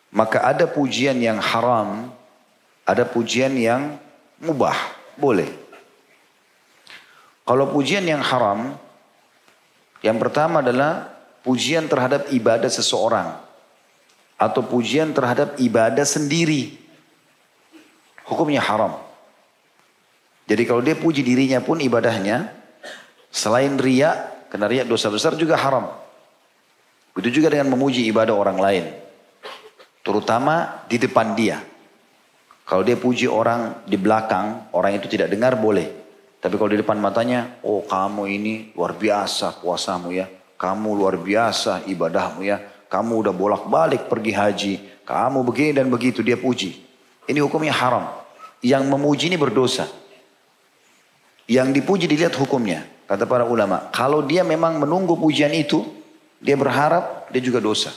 maka 0.09 0.41
ada 0.41 0.65
pujian 0.65 1.21
yang 1.21 1.37
haram, 1.37 2.09
ada 2.81 3.05
pujian 3.05 3.53
yang 3.53 4.01
mubah, 4.41 4.77
boleh. 5.19 5.53
Kalau 7.45 7.69
pujian 7.69 8.09
yang 8.09 8.25
haram, 8.25 8.73
yang 10.01 10.17
pertama 10.17 10.65
adalah 10.65 11.13
pujian 11.45 11.85
terhadap 11.85 12.25
ibadah 12.33 12.71
seseorang 12.73 13.37
atau 14.39 14.61
pujian 14.65 15.13
terhadap 15.13 15.59
ibadah 15.61 16.07
sendiri. 16.07 16.84
Hukumnya 18.25 18.61
haram. 18.61 18.97
Jadi 20.45 20.63
kalau 20.65 20.81
dia 20.81 20.93
puji 20.93 21.25
dirinya 21.25 21.61
pun 21.61 21.81
ibadahnya, 21.81 22.53
selain 23.33 23.77
ria, 23.81 24.29
karena 24.49 24.65
ria 24.69 24.83
dosa 24.85 25.09
besar 25.09 25.33
juga 25.33 25.57
haram. 25.57 25.89
Begitu 27.17 27.41
juga 27.41 27.53
dengan 27.53 27.73
memuji 27.73 28.05
ibadah 28.05 28.35
orang 28.35 28.57
lain. 28.61 28.85
Terutama 30.05 30.85
di 30.85 31.01
depan 31.01 31.33
dia. 31.33 31.57
Kalau 32.65 32.81
dia 32.81 32.97
puji 32.97 33.29
orang 33.29 33.85
di 33.85 33.97
belakang, 33.97 34.69
orang 34.73 34.97
itu 34.97 35.09
tidak 35.09 35.33
dengar 35.33 35.57
boleh. 35.57 35.85
Tapi 36.41 36.61
kalau 36.61 36.69
di 36.69 36.81
depan 36.81 37.01
matanya, 37.01 37.57
oh 37.65 37.81
kamu 37.85 38.29
ini 38.29 38.53
luar 38.77 38.93
biasa 38.93 39.61
puasamu 39.61 40.13
ya. 40.13 40.29
Kamu 40.57 40.93
luar 40.93 41.17
biasa 41.17 41.89
ibadahmu 41.89 42.45
ya. 42.45 42.57
Kamu 42.85 43.25
udah 43.25 43.33
bolak-balik 43.33 44.05
pergi 44.05 44.33
haji. 44.33 44.73
Kamu 45.05 45.41
begini 45.41 45.81
dan 45.81 45.89
begitu 45.89 46.21
dia 46.21 46.37
puji. 46.37 46.85
Ini 47.25 47.39
hukumnya 47.41 47.73
haram. 47.73 48.05
Yang 48.61 48.83
memuji 48.89 49.33
ini 49.33 49.37
berdosa. 49.37 49.89
Yang 51.45 51.81
dipuji 51.81 52.05
dilihat 52.09 52.33
hukumnya. 52.37 52.85
Kata 53.05 53.29
para 53.29 53.45
ulama. 53.45 53.89
Kalau 53.93 54.25
dia 54.25 54.41
memang 54.41 54.81
menunggu 54.81 55.17
pujian 55.17 55.53
itu. 55.53 55.85
Dia 56.41 56.53
berharap 56.53 57.31
dia 57.33 57.41
juga 57.41 57.57
dosa. 57.57 57.89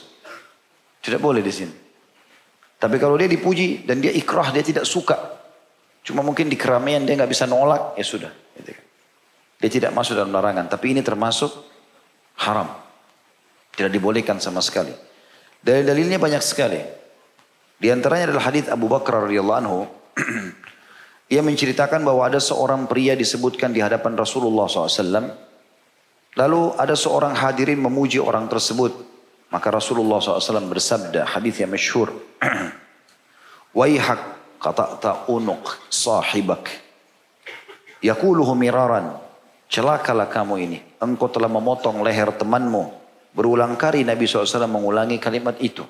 Tidak 1.04 1.20
boleh 1.20 1.44
di 1.44 1.52
sini. 1.52 1.74
Tapi 2.78 2.96
kalau 2.96 3.18
dia 3.18 3.26
dipuji 3.26 3.82
dan 3.82 3.98
dia 3.98 4.14
ikrah, 4.14 4.54
dia 4.54 4.62
tidak 4.62 4.86
suka. 4.86 5.18
Cuma 6.06 6.22
mungkin 6.22 6.48
di 6.48 6.56
keramaian 6.56 7.02
dia 7.04 7.18
nggak 7.18 7.28
bisa 7.28 7.44
nolak, 7.44 7.98
ya 7.98 8.04
sudah. 8.06 8.32
Gitu 8.56 8.70
kan. 8.72 8.84
Dia 9.58 9.70
tidak 9.70 9.90
masuk 9.92 10.14
dalam 10.14 10.30
larangan. 10.30 10.70
Tapi 10.70 10.94
ini 10.94 11.02
termasuk 11.02 11.50
haram. 12.46 12.70
Tidak 13.74 13.90
dibolehkan 13.90 14.38
sama 14.38 14.62
sekali. 14.62 14.94
Dari 15.58 15.82
dalilnya 15.82 16.22
banyak 16.22 16.42
sekali. 16.42 16.80
Di 17.78 17.94
antaranya 17.94 18.34
adalah 18.34 18.50
hadis 18.50 18.66
Abu 18.66 18.90
Bakar 18.90 19.30
radhiyallahu 19.30 19.58
anhu. 19.62 19.86
Ia 21.32 21.46
menceritakan 21.46 22.02
bahwa 22.02 22.26
ada 22.26 22.42
seorang 22.42 22.90
pria 22.90 23.14
disebutkan 23.14 23.70
di 23.70 23.78
hadapan 23.78 24.18
Rasulullah 24.18 24.66
SAW. 24.66 24.98
Lalu 26.34 26.62
ada 26.74 26.94
seorang 26.98 27.38
hadirin 27.38 27.78
memuji 27.78 28.18
orang 28.18 28.50
tersebut. 28.50 29.06
Maka 29.48 29.68
Rasulullah 29.72 30.20
SAW 30.20 30.68
bersabda, 30.68 31.24
hadis 31.24 31.56
yang 31.62 31.70
masyhur. 31.70 32.12
Waihak 33.78 34.20
qata'ta 34.58 35.30
unuq 35.30 35.88
sahibak. 35.88 36.66
Yakuluhu 38.02 38.58
miraran. 38.58 39.22
Celakalah 39.68 40.26
kamu 40.26 40.54
ini. 40.64 40.78
Engkau 40.98 41.30
telah 41.30 41.48
memotong 41.48 42.00
leher 42.02 42.32
temanmu. 42.34 42.90
Berulang 43.36 43.76
kali 43.76 44.02
Nabi 44.02 44.24
SAW 44.24 44.66
mengulangi 44.66 45.20
kalimat 45.20 45.54
itu. 45.60 45.84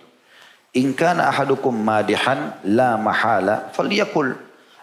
In 0.77 0.93
kana 0.93 1.33
ahadukum 1.33 1.73
madihan 1.73 2.53
la 2.61 3.01
mahala 3.01 3.73
falyakul 3.73 4.37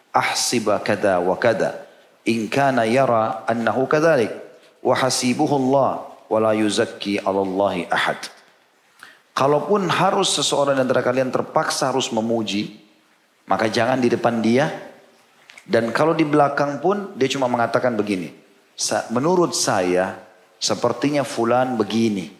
ahsiba 0.09 0.81
kada 0.81 1.21
wa 1.21 1.37
kada. 1.37 1.85
In 2.25 2.49
kana 2.49 2.89
yara 2.89 3.45
annahu 3.45 3.85
kadhalik. 3.85 4.33
Wahasibuhu 4.81 5.53
Allah 5.65 6.09
wa 6.29 6.37
la 6.41 6.51
yuzakki 6.57 7.21
ala 7.21 7.41
Allahi 7.41 7.85
ahad. 7.89 8.17
Kalaupun 9.35 9.91
harus 9.91 10.31
seseorang 10.31 10.79
antara 10.79 11.03
kalian 11.03 11.27
terpaksa 11.27 11.91
harus 11.91 12.07
memuji, 12.09 12.79
maka 13.45 13.67
jangan 13.67 13.99
di 13.99 14.07
depan 14.07 14.39
dia. 14.39 14.71
Dan 15.65 15.89
kalau 15.89 16.13
di 16.13 16.23
belakang 16.23 16.79
pun 16.79 17.17
dia 17.17 17.27
cuma 17.27 17.49
mengatakan 17.49 17.97
begini. 17.97 18.31
Menurut 19.11 19.57
saya 19.57 20.21
sepertinya 20.61 21.25
fulan 21.25 21.75
begini. 21.75 22.31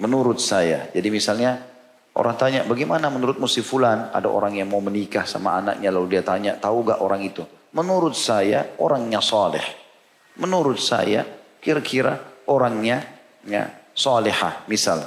Menurut 0.00 0.40
saya. 0.40 0.88
Jadi 0.90 1.08
misalnya 1.12 1.69
orang 2.16 2.34
tanya 2.34 2.60
bagaimana 2.66 3.06
menurutmu 3.12 3.46
si 3.46 3.62
fulan. 3.62 4.10
Ada 4.10 4.26
orang 4.26 4.58
yang 4.58 4.70
mau 4.70 4.82
menikah 4.82 5.28
sama 5.28 5.58
anaknya 5.60 5.88
lalu 5.94 6.18
dia 6.18 6.22
tanya 6.26 6.58
tahu 6.58 6.86
gak 6.86 7.00
orang 7.02 7.22
itu. 7.22 7.46
Menurut 7.70 8.18
saya 8.18 8.74
orangnya 8.82 9.22
soleh. 9.22 9.62
Menurut 10.40 10.80
saya 10.82 11.22
kira-kira 11.62 12.18
orangnya 12.50 13.04
ya, 13.46 13.70
solehah 13.94 14.66
misal. 14.66 15.04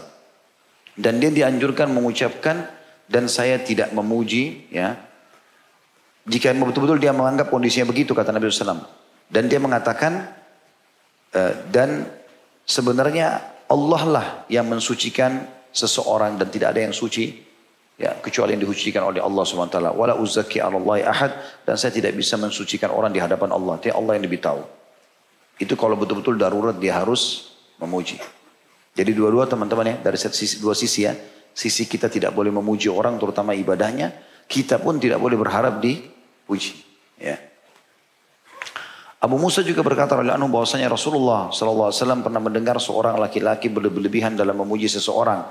Dan 0.93 1.17
dia 1.17 1.33
dianjurkan 1.33 1.89
mengucapkan 1.89 2.69
dan 3.09 3.25
saya 3.27 3.59
tidak 3.59 3.91
memuji 3.91 4.69
ya. 4.69 4.95
Jika 6.23 6.55
betul-betul 6.55 7.03
dia 7.03 7.11
menganggap 7.11 7.51
kondisinya 7.51 7.91
begitu 7.91 8.15
kata 8.15 8.31
Nabi 8.31 8.47
SAW. 8.47 8.87
Dan 9.27 9.51
dia 9.51 9.59
mengatakan 9.59 10.31
uh, 11.35 11.53
dan 11.67 12.07
sebenarnya 12.63 13.43
Allah 13.67 14.03
lah 14.07 14.27
yang 14.47 14.69
mensucikan 14.69 15.43
seseorang 15.73 16.37
dan 16.37 16.47
tidak 16.53 16.77
ada 16.77 16.85
yang 16.85 16.93
suci 16.93 17.33
ya 17.97 18.17
kecuali 18.21 18.53
yang 18.53 18.61
disucikan 18.61 19.09
oleh 19.09 19.19
Allah 19.19 19.43
SWT. 19.43 19.77
Wala 19.93 20.13
uzaki 20.17 20.61
Allah 20.61 21.09
ahad 21.09 21.31
dan 21.65 21.75
saya 21.75 21.89
tidak 21.89 22.13
bisa 22.13 22.37
mensucikan 22.37 22.93
orang 22.93 23.09
di 23.09 23.19
hadapan 23.19 23.49
Allah. 23.49 23.81
Dia 23.81 23.97
Allah 23.97 24.15
yang 24.15 24.25
lebih 24.25 24.39
tahu. 24.39 24.61
Itu 25.57 25.73
kalau 25.77 25.97
betul-betul 25.97 26.37
darurat 26.37 26.77
dia 26.77 26.97
harus 26.97 27.53
memuji. 27.81 28.17
Jadi 28.93 29.11
dua-dua 29.13 29.49
teman-teman 29.49 29.89
ya, 29.89 29.95
dari 30.01 30.17
sisi, 30.17 30.61
dua 30.61 30.77
sisi 30.77 31.09
ya. 31.09 31.13
Sisi 31.53 31.85
kita 31.85 32.09
tidak 32.09 32.33
boleh 32.33 32.49
memuji 32.49 32.89
orang 32.89 33.17
terutama 33.17 33.53
ibadahnya. 33.53 34.13
Kita 34.49 34.81
pun 34.81 34.97
tidak 34.97 35.21
boleh 35.21 35.37
berharap 35.37 35.81
dipuji. 35.81 36.81
Ya. 37.17 37.37
Abu 39.23 39.39
Musa 39.39 39.63
juga 39.63 39.79
berkata 39.79 40.19
oleh 40.19 40.35
anu 40.35 40.51
bahwasanya 40.51 40.91
Rasulullah 40.91 41.47
SAW 41.47 41.95
pernah 42.19 42.43
mendengar 42.43 42.75
seorang 42.75 43.15
laki-laki 43.15 43.71
berlebihan 43.71 44.35
dalam 44.35 44.59
memuji 44.59 44.91
seseorang. 44.91 45.47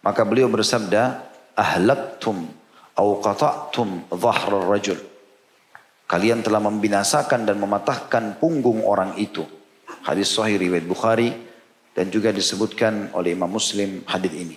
Maka 0.00 0.24
beliau 0.24 0.48
bersabda, 0.48 1.20
ahlaktum 1.52 2.48
au 2.96 3.20
qata'tum 3.20 4.08
dhahra 4.08 4.64
rajul. 4.64 4.96
Kalian 6.08 6.40
telah 6.40 6.64
membinasakan 6.64 7.44
dan 7.44 7.60
mematahkan 7.60 8.40
punggung 8.40 8.88
orang 8.88 9.12
itu. 9.20 9.44
Hadis 10.00 10.32
sahih 10.32 10.56
riwayat 10.56 10.88
Bukhari 10.88 11.28
dan 11.92 12.08
juga 12.08 12.32
disebutkan 12.32 13.12
oleh 13.12 13.36
Imam 13.36 13.52
Muslim 13.52 14.00
hadis 14.08 14.32
ini. 14.32 14.56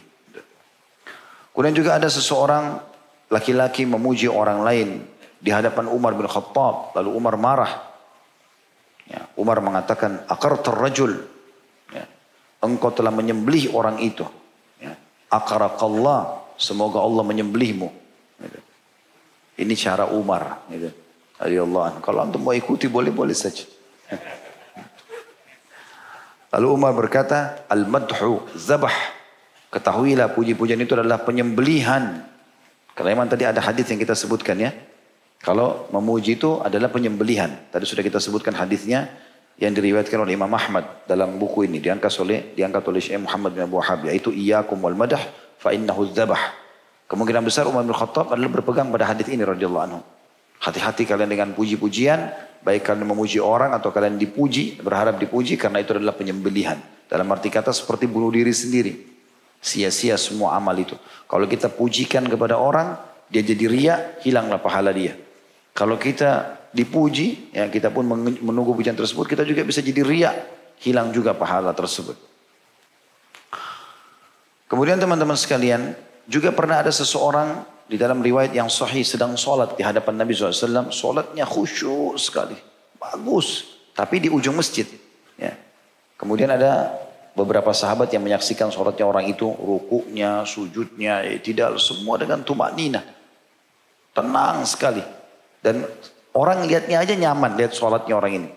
Kemudian 1.52 1.76
juga 1.76 2.00
ada 2.00 2.08
seseorang 2.08 2.80
laki-laki 3.28 3.84
memuji 3.84 4.32
orang 4.32 4.64
lain 4.64 5.04
di 5.38 5.52
hadapan 5.52 5.92
Umar 5.92 6.16
bin 6.16 6.32
Khattab. 6.32 6.96
Lalu 6.96 7.10
Umar 7.12 7.36
marah. 7.36 7.93
Ya, 9.14 9.30
Umar 9.38 9.62
mengatakan, 9.62 10.26
akar 10.26 10.58
terrajul. 10.66 11.22
Ya, 11.94 12.10
engkau 12.66 12.90
telah 12.90 13.14
menyembelih 13.14 13.70
orang 13.78 14.02
itu. 14.02 14.26
Ya, 14.82 14.98
akarakallah. 15.30 16.42
Semoga 16.58 16.98
Allah 17.02 17.22
menyembelihmu. 17.22 17.90
Gitu. 18.42 18.60
Ini 19.62 19.74
cara 19.78 20.10
Umar. 20.10 20.66
Gitu. 20.70 20.90
Allah. 21.38 21.98
Kalau 22.02 22.20
antum 22.26 22.42
mau 22.42 22.56
ikuti 22.58 22.90
boleh-boleh 22.90 23.36
saja. 23.38 23.66
Lalu 26.54 26.68
Umar 26.70 26.94
berkata, 26.94 27.66
Al-madhu 27.70 28.46
zabah. 28.54 28.94
Ketahuilah 29.74 30.38
puji-pujian 30.38 30.78
itu 30.78 30.94
adalah 30.94 31.26
penyembelihan. 31.26 32.30
Karena 32.94 33.10
memang 33.18 33.26
tadi 33.34 33.50
ada 33.50 33.58
hadis 33.58 33.90
yang 33.90 33.98
kita 33.98 34.14
sebutkan 34.14 34.62
ya. 34.62 34.70
Kalau 35.44 35.92
memuji 35.92 36.40
itu 36.40 36.64
adalah 36.64 36.88
penyembelihan. 36.88 37.68
Tadi 37.68 37.84
sudah 37.84 38.00
kita 38.00 38.24
sebutkan 38.24 38.56
hadisnya 38.56 39.12
yang 39.60 39.76
diriwayatkan 39.76 40.16
oleh 40.16 40.40
Imam 40.40 40.50
Ahmad 40.56 41.04
dalam 41.04 41.36
buku 41.36 41.68
ini 41.68 41.84
diangkat 41.84 42.10
oleh 42.24 42.56
diangkat 42.56 42.84
oleh 42.88 43.04
Syekh 43.04 43.20
Muhammad 43.20 43.52
bin 43.52 43.68
Abu 43.68 43.76
Wahab 43.76 44.08
yaitu 44.08 44.32
iyyakum 44.32 44.80
wal 44.80 44.96
madah 44.96 45.20
fa 45.60 45.76
innahu 45.76 46.08
dzabah. 46.08 46.40
Kemungkinan 47.12 47.44
besar 47.44 47.68
Umar 47.68 47.84
bin 47.84 47.92
Khattab 47.92 48.32
adalah 48.32 48.50
berpegang 48.56 48.88
pada 48.88 49.12
hadis 49.12 49.28
ini 49.28 49.44
radhiyallahu 49.44 49.84
anhu. 49.84 50.00
Hati-hati 50.64 51.04
kalian 51.04 51.28
dengan 51.28 51.52
puji-pujian, 51.52 52.32
baik 52.64 52.88
kalian 52.88 53.04
memuji 53.04 53.44
orang 53.44 53.76
atau 53.76 53.92
kalian 53.92 54.16
dipuji, 54.16 54.80
berharap 54.80 55.20
dipuji 55.20 55.60
karena 55.60 55.84
itu 55.84 55.92
adalah 55.92 56.16
penyembelihan. 56.16 56.80
Dalam 57.12 57.28
arti 57.36 57.52
kata 57.52 57.76
seperti 57.76 58.08
bunuh 58.08 58.32
diri 58.32 58.56
sendiri. 58.56 58.96
Sia-sia 59.60 60.16
semua 60.16 60.56
amal 60.56 60.74
itu. 60.80 60.96
Kalau 61.28 61.46
kita 61.52 61.68
pujikan 61.68 62.24
kepada 62.32 62.56
orang, 62.56 62.96
dia 63.28 63.44
jadi 63.44 63.66
ria, 63.68 63.96
hilanglah 64.24 64.64
pahala 64.64 64.96
dia. 64.96 65.20
Kalau 65.74 65.98
kita 65.98 66.62
dipuji, 66.70 67.50
ya 67.54 67.70
kita 67.70 67.90
pun 67.90 68.06
menunggu 68.42 68.78
pujian 68.78 68.94
tersebut, 68.94 69.26
kita 69.26 69.42
juga 69.42 69.66
bisa 69.66 69.82
jadi 69.82 70.02
ria, 70.06 70.32
hilang 70.82 71.10
juga 71.10 71.34
pahala 71.34 71.74
tersebut. 71.74 72.18
Kemudian 74.70 74.98
teman-teman 74.98 75.38
sekalian, 75.38 75.94
juga 76.26 76.54
pernah 76.54 76.82
ada 76.82 76.90
seseorang 76.90 77.62
di 77.86 78.00
dalam 78.00 78.24
riwayat 78.24 78.56
yang 78.56 78.72
sahih 78.72 79.04
sedang 79.06 79.36
sholat 79.38 79.76
di 79.78 79.84
hadapan 79.86 80.24
Nabi 80.24 80.34
SAW. 80.34 80.90
Sholatnya 80.90 81.46
khusyuk 81.46 82.18
sekali. 82.18 82.58
Bagus. 82.98 83.78
Tapi 83.94 84.24
di 84.24 84.30
ujung 84.34 84.58
masjid. 84.58 84.88
Ya. 85.38 85.54
Kemudian 86.18 86.50
ada 86.50 86.90
beberapa 87.38 87.70
sahabat 87.70 88.10
yang 88.16 88.24
menyaksikan 88.26 88.74
sholatnya 88.74 89.06
orang 89.06 89.30
itu. 89.30 89.46
Rukuknya, 89.46 90.42
sujudnya, 90.48 91.22
ya, 91.22 91.38
tidak 91.38 91.78
semua 91.78 92.18
dengan 92.18 92.42
tumak 92.42 92.74
nina. 92.74 93.04
Tenang 94.16 94.66
sekali. 94.66 95.04
Dan 95.64 95.88
orang 96.36 96.68
lihatnya 96.68 97.00
aja 97.00 97.16
nyaman 97.16 97.56
lihat 97.56 97.72
sholatnya 97.72 98.20
orang 98.20 98.34
ini. 98.44 98.50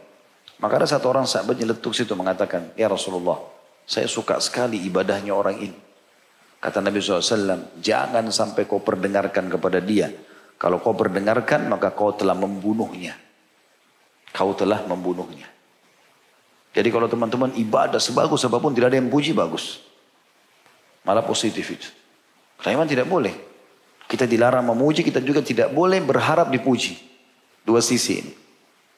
Maka 0.59 0.83
ada 0.83 0.89
satu 0.91 1.07
orang 1.15 1.23
sahabat 1.29 1.55
nyeletuk 1.55 1.95
situ 1.95 2.19
mengatakan, 2.19 2.75
Ya 2.75 2.91
Rasulullah, 2.91 3.39
saya 3.87 4.11
suka 4.11 4.43
sekali 4.43 4.83
ibadahnya 4.83 5.31
orang 5.31 5.57
ini. 5.63 5.79
Kata 6.59 6.83
Nabi 6.83 6.99
SAW, 6.99 7.79
jangan 7.79 8.27
sampai 8.35 8.67
kau 8.67 8.83
perdengarkan 8.83 9.47
kepada 9.47 9.79
dia. 9.79 10.11
Kalau 10.59 10.83
kau 10.83 10.99
perdengarkan, 10.99 11.71
maka 11.71 11.95
kau 11.95 12.11
telah 12.17 12.35
membunuhnya. 12.35 13.15
Kau 14.35 14.57
telah 14.57 14.83
membunuhnya. 14.89 15.47
Jadi 16.75 16.89
kalau 16.91 17.07
teman-teman 17.07 17.55
ibadah 17.57 18.03
sebagus 18.03 18.45
apa 18.45 18.59
pun 18.59 18.75
tidak 18.75 18.93
ada 18.93 18.99
yang 18.99 19.09
puji 19.09 19.33
bagus. 19.33 19.81
Malah 21.07 21.23
positif 21.23 21.65
itu. 21.71 21.89
Karena 22.59 22.83
iman 22.83 22.89
tidak 22.91 23.07
boleh. 23.07 23.33
Kita 24.07 24.23
dilarang 24.23 24.63
memuji, 24.63 25.03
kita 25.03 25.19
juga 25.19 25.43
tidak 25.43 25.75
boleh 25.75 25.99
berharap 25.99 26.47
dipuji. 26.51 26.95
Dua 27.67 27.83
sisi 27.83 28.23
ini. 28.23 28.33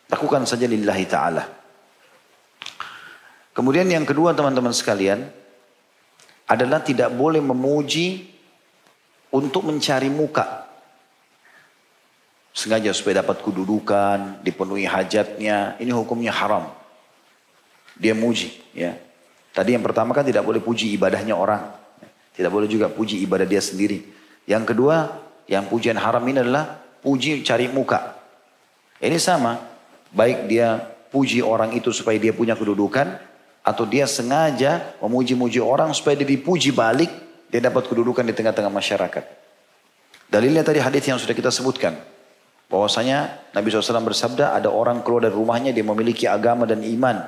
Lakukan 0.09 0.45
saja 0.45 0.69
lillahi 0.69 1.05
ta'ala. 1.09 1.45
Kemudian 3.57 3.89
yang 3.89 4.05
kedua 4.05 4.37
teman-teman 4.37 4.73
sekalian, 4.77 5.25
adalah 6.49 6.81
tidak 6.81 7.13
boleh 7.13 7.41
memuji 7.41 8.29
untuk 9.33 9.69
mencari 9.69 10.09
muka. 10.09 10.65
Sengaja 12.57 12.91
supaya 12.97 13.21
dapat 13.21 13.45
kedudukan, 13.45 14.41
dipenuhi 14.45 14.89
hajatnya, 14.89 15.77
ini 15.81 15.93
hukumnya 15.93 16.33
haram. 16.33 16.73
Dia 17.97 18.17
muji, 18.17 18.53
ya. 18.73 18.97
Tadi 19.53 19.75
yang 19.75 19.85
pertama 19.85 20.15
kan 20.15 20.23
tidak 20.23 20.47
boleh 20.47 20.63
puji 20.63 20.95
ibadahnya 20.95 21.35
orang. 21.35 21.67
Tidak 22.37 22.51
boleh 22.51 22.71
juga 22.71 22.87
puji 22.87 23.19
ibadah 23.27 23.43
dia 23.43 23.59
sendiri. 23.59 24.18
Yang 24.49 24.73
kedua, 24.73 25.13
yang 25.45 25.69
pujian 25.69 26.01
haram 26.01 26.25
ini 26.25 26.41
adalah 26.41 26.81
puji 27.05 27.45
cari 27.45 27.69
muka. 27.69 28.17
Ini 28.97 29.21
sama, 29.21 29.61
baik 30.09 30.49
dia 30.49 30.81
puji 31.13 31.45
orang 31.45 31.77
itu 31.77 31.93
supaya 31.93 32.17
dia 32.17 32.33
punya 32.33 32.57
kedudukan, 32.57 33.21
atau 33.61 33.85
dia 33.85 34.09
sengaja 34.09 34.97
memuji-muji 35.05 35.61
orang 35.61 35.93
supaya 35.93 36.17
dia 36.17 36.25
dipuji 36.25 36.73
balik, 36.73 37.13
dia 37.53 37.61
dapat 37.61 37.85
kedudukan 37.93 38.25
di 38.25 38.33
tengah-tengah 38.33 38.73
masyarakat. 38.73 39.25
Dalilnya 40.33 40.65
tadi 40.65 40.81
hadis 40.81 41.05
yang 41.05 41.21
sudah 41.21 41.37
kita 41.37 41.53
sebutkan. 41.53 41.97
Bahwasanya 42.69 43.53
Nabi 43.57 43.73
SAW 43.73 44.05
bersabda 44.05 44.53
ada 44.53 44.69
orang 44.69 45.01
keluar 45.01 45.25
dari 45.25 45.33
rumahnya 45.33 45.73
dia 45.73 45.85
memiliki 45.85 46.29
agama 46.29 46.69
dan 46.69 46.85
iman. 46.85 47.25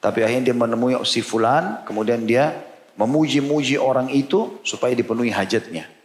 Tapi 0.00 0.24
akhirnya 0.24 0.52
dia 0.52 0.56
menemui 0.56 0.96
si 1.04 1.20
fulan 1.20 1.84
kemudian 1.84 2.24
dia 2.24 2.56
memuji-muji 2.96 3.76
orang 3.76 4.08
itu 4.08 4.60
supaya 4.64 4.96
dipenuhi 4.96 5.28
hajatnya. 5.28 5.97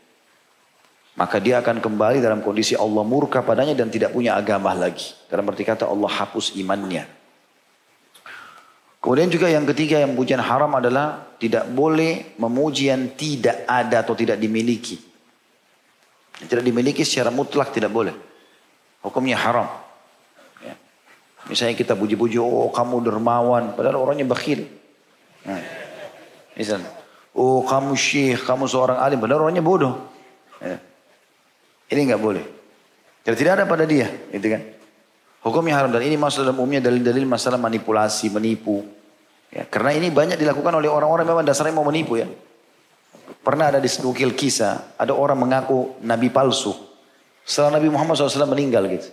Maka 1.13 1.37
dia 1.37 1.61
akan 1.61 1.77
kembali 1.77 2.25
dalam 2.25 2.41
kondisi 2.41 2.73
Allah 2.73 3.05
murka 3.05 3.45
padanya 3.45 3.77
dan 3.77 3.93
tidak 3.93 4.17
punya 4.17 4.33
agama 4.33 4.73
lagi. 4.73 5.13
Dalam 5.29 5.45
arti 5.45 5.61
kata 5.61 5.85
Allah 5.85 6.09
hapus 6.09 6.57
imannya. 6.57 7.05
Kemudian 8.97 9.29
juga 9.29 9.51
yang 9.51 9.67
ketiga 9.69 10.01
yang 10.01 10.17
pujian 10.17 10.41
haram 10.41 10.73
adalah 10.73 11.35
tidak 11.37 11.69
boleh 11.69 12.33
memuji 12.39 12.89
yang 12.89 13.13
tidak 13.13 13.67
ada 13.69 14.01
atau 14.01 14.15
tidak 14.17 14.39
dimiliki. 14.39 14.95
Yang 16.41 16.47
tidak 16.49 16.65
dimiliki 16.65 17.03
secara 17.05 17.29
mutlak 17.29 17.75
tidak 17.75 17.91
boleh. 17.91 18.15
Hukumnya 19.03 19.37
haram. 19.37 19.67
Ya. 20.63 20.73
Misalnya 21.51 21.75
kita 21.75 21.99
puji-puji, 21.99 22.39
oh 22.39 22.71
kamu 22.71 23.03
dermawan, 23.03 23.75
padahal 23.75 24.01
orangnya 24.01 24.23
bakhil. 24.23 24.65
Nah. 25.45 25.61
Oh 27.35 27.61
kamu 27.67 27.93
syekh, 27.99 28.47
kamu 28.47 28.65
seorang 28.71 29.03
alim, 29.03 29.19
padahal 29.19 29.51
orangnya 29.51 29.61
bodoh. 29.61 29.99
Ya. 30.63 30.79
Ini 31.91 31.99
nggak 32.07 32.21
boleh. 32.21 32.45
Jadi 33.23 33.35
tidak 33.39 33.53
ada 33.59 33.65
pada 33.67 33.83
dia, 33.87 34.11
gitu 34.31 34.47
kan? 34.51 34.61
Hukumnya 35.43 35.75
haram 35.75 35.91
dan 35.91 36.03
ini 36.03 36.15
masuk 36.15 36.47
dalam 36.47 36.55
umumnya 36.55 36.79
dalil-dalil 36.83 37.27
masalah 37.27 37.59
manipulasi, 37.59 38.31
menipu. 38.31 38.83
Ya, 39.51 39.67
karena 39.67 39.91
ini 39.95 40.07
banyak 40.07 40.39
dilakukan 40.39 40.71
oleh 40.71 40.87
orang-orang 40.87 41.27
memang 41.27 41.43
dasarnya 41.43 41.75
mau 41.75 41.83
menipu 41.83 42.15
ya. 42.15 42.27
Pernah 43.43 43.75
ada 43.75 43.79
di 43.83 43.91
sedukil 43.91 44.35
kisah, 44.35 44.95
ada 44.95 45.11
orang 45.11 45.35
mengaku 45.39 45.99
nabi 46.03 46.31
palsu. 46.31 46.71
Setelah 47.43 47.75
Nabi 47.75 47.91
Muhammad 47.91 48.15
SAW 48.15 48.47
meninggal 48.47 48.87
gitu. 48.87 49.11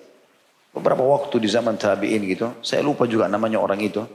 Beberapa 0.71 1.03
waktu 1.03 1.43
di 1.43 1.51
zaman 1.51 1.75
tabi'in 1.75 2.23
gitu, 2.31 2.63
saya 2.63 2.79
lupa 2.79 3.11
juga 3.11 3.27
namanya 3.27 3.59
orang 3.59 3.83
itu. 3.83 4.07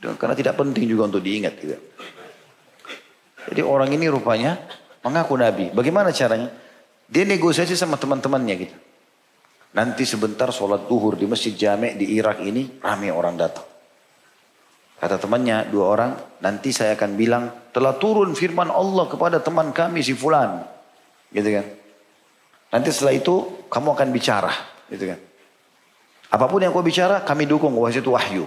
Karena 0.00 0.32
tidak 0.32 0.56
penting 0.56 0.88
juga 0.88 1.12
untuk 1.12 1.20
diingat 1.20 1.52
gitu. 1.60 1.76
Jadi 3.52 3.60
orang 3.60 3.92
ini 3.92 4.08
rupanya 4.08 4.56
mengaku 5.04 5.36
nabi. 5.36 5.68
Bagaimana 5.68 6.16
caranya? 6.16 6.48
Dia 7.08 7.24
negosiasi 7.24 7.72
sama 7.72 7.96
teman-temannya 7.96 8.54
gitu. 8.60 8.76
Nanti 9.72 10.04
sebentar 10.04 10.52
sholat 10.52 10.84
duhur 10.84 11.16
di 11.16 11.24
masjid 11.24 11.56
jame 11.56 11.96
di 11.96 12.16
Irak 12.16 12.44
ini 12.44 12.80
ramai 12.84 13.08
orang 13.08 13.36
datang. 13.36 13.64
Kata 14.98 15.16
temannya 15.16 15.70
dua 15.70 15.94
orang, 15.94 16.12
nanti 16.42 16.74
saya 16.74 16.98
akan 16.98 17.14
bilang 17.14 17.44
telah 17.70 17.96
turun 17.96 18.34
firman 18.34 18.68
Allah 18.68 19.06
kepada 19.06 19.38
teman 19.38 19.70
kami 19.70 20.02
si 20.04 20.12
fulan. 20.12 20.66
Gitu 21.32 21.48
kan. 21.48 21.66
Nanti 22.74 22.92
setelah 22.92 23.14
itu 23.16 23.64
kamu 23.72 23.94
akan 23.94 24.08
bicara. 24.12 24.52
Gitu 24.90 25.08
kan. 25.08 25.20
Apa 26.28 26.44
pun 26.44 26.60
yang 26.60 26.74
kau 26.74 26.84
bicara 26.84 27.24
kami 27.24 27.48
dukung. 27.48 27.72
Wah 27.78 27.88
itu 27.88 28.10
wahyu. 28.12 28.44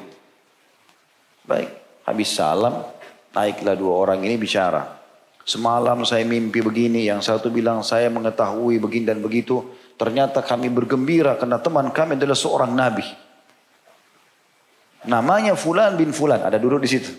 Baik. 1.47 1.71
Habis 2.05 2.29
salam 2.35 2.83
naiklah 3.31 3.73
dua 3.73 3.93
orang 3.97 4.19
ini 4.21 4.35
bicara. 4.37 5.00
Semalam 5.43 6.05
saya 6.05 6.21
mimpi 6.23 6.61
begini. 6.61 7.09
Yang 7.09 7.29
satu 7.29 7.49
bilang 7.49 7.81
saya 7.81 8.07
mengetahui 8.13 8.77
begini 8.77 9.05
dan 9.09 9.19
begitu. 9.19 9.65
Ternyata 9.97 10.41
kami 10.41 10.69
bergembira 10.73 11.37
karena 11.37 11.61
teman 11.61 11.89
kami 11.93 12.17
adalah 12.17 12.37
seorang 12.37 12.73
nabi. 12.73 13.05
Namanya 15.05 15.57
Fulan 15.57 15.97
bin 15.97 16.13
Fulan, 16.13 16.45
ada 16.45 16.61
duduk 16.61 16.81
di 16.81 16.89
situ. 16.89 17.09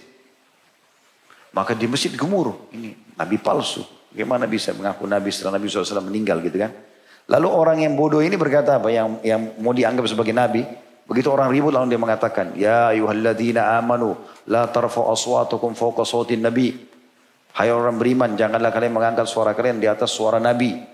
Maka 1.53 1.75
di 1.75 1.91
masjid 1.91 2.15
gemuruh, 2.15 2.71
ini 2.73 2.95
nabi 3.19 3.37
palsu. 3.43 3.83
Bagaimana 4.13 4.47
bisa 4.47 4.77
mengaku 4.77 5.09
nabi 5.09 5.33
setelah 5.33 5.57
Nabi 5.57 5.73
SAW 5.73 6.05
meninggal 6.05 6.39
gitu 6.45 6.61
kan. 6.61 6.73
Lalu 7.33 7.49
orang 7.49 7.79
yang 7.81 7.97
bodoh 7.97 8.21
ini 8.21 8.37
berkata 8.37 8.77
apa 8.77 8.93
yang 8.93 9.23
yang 9.25 9.57
mau 9.63 9.73
dianggap 9.73 10.05
sebagai 10.05 10.37
nabi. 10.37 10.67
Begitu 11.09 11.29
orang 11.33 11.49
ribut 11.51 11.75
lalu 11.75 11.97
dia 11.97 12.01
mengatakan, 12.01 12.47
Ya 12.55 12.93
ayuhalladzina 12.93 13.79
amanu 13.81 14.15
la 14.47 14.69
tarfa 14.69 15.07
aswatukum 15.09 15.73
sautin 16.05 16.45
nabi. 16.45 16.92
Hai 17.53 17.69
orang 17.69 18.01
beriman, 18.01 18.33
janganlah 18.33 18.73
kalian 18.73 18.97
mengangkat 18.97 19.29
suara 19.29 19.53
kalian 19.53 19.77
di 19.77 19.88
atas 19.88 20.09
suara 20.09 20.41
nabi. 20.41 20.93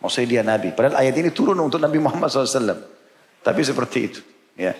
Maksudnya 0.00 0.28
dia 0.28 0.42
Nabi. 0.42 0.72
Padahal 0.72 0.96
ayat 1.04 1.14
ini 1.20 1.28
turun 1.28 1.60
untuk 1.60 1.76
Nabi 1.76 2.00
Muhammad 2.00 2.32
SAW. 2.32 2.72
Tapi 3.44 3.60
seperti 3.60 3.98
itu. 4.00 4.20
Ya. 4.56 4.72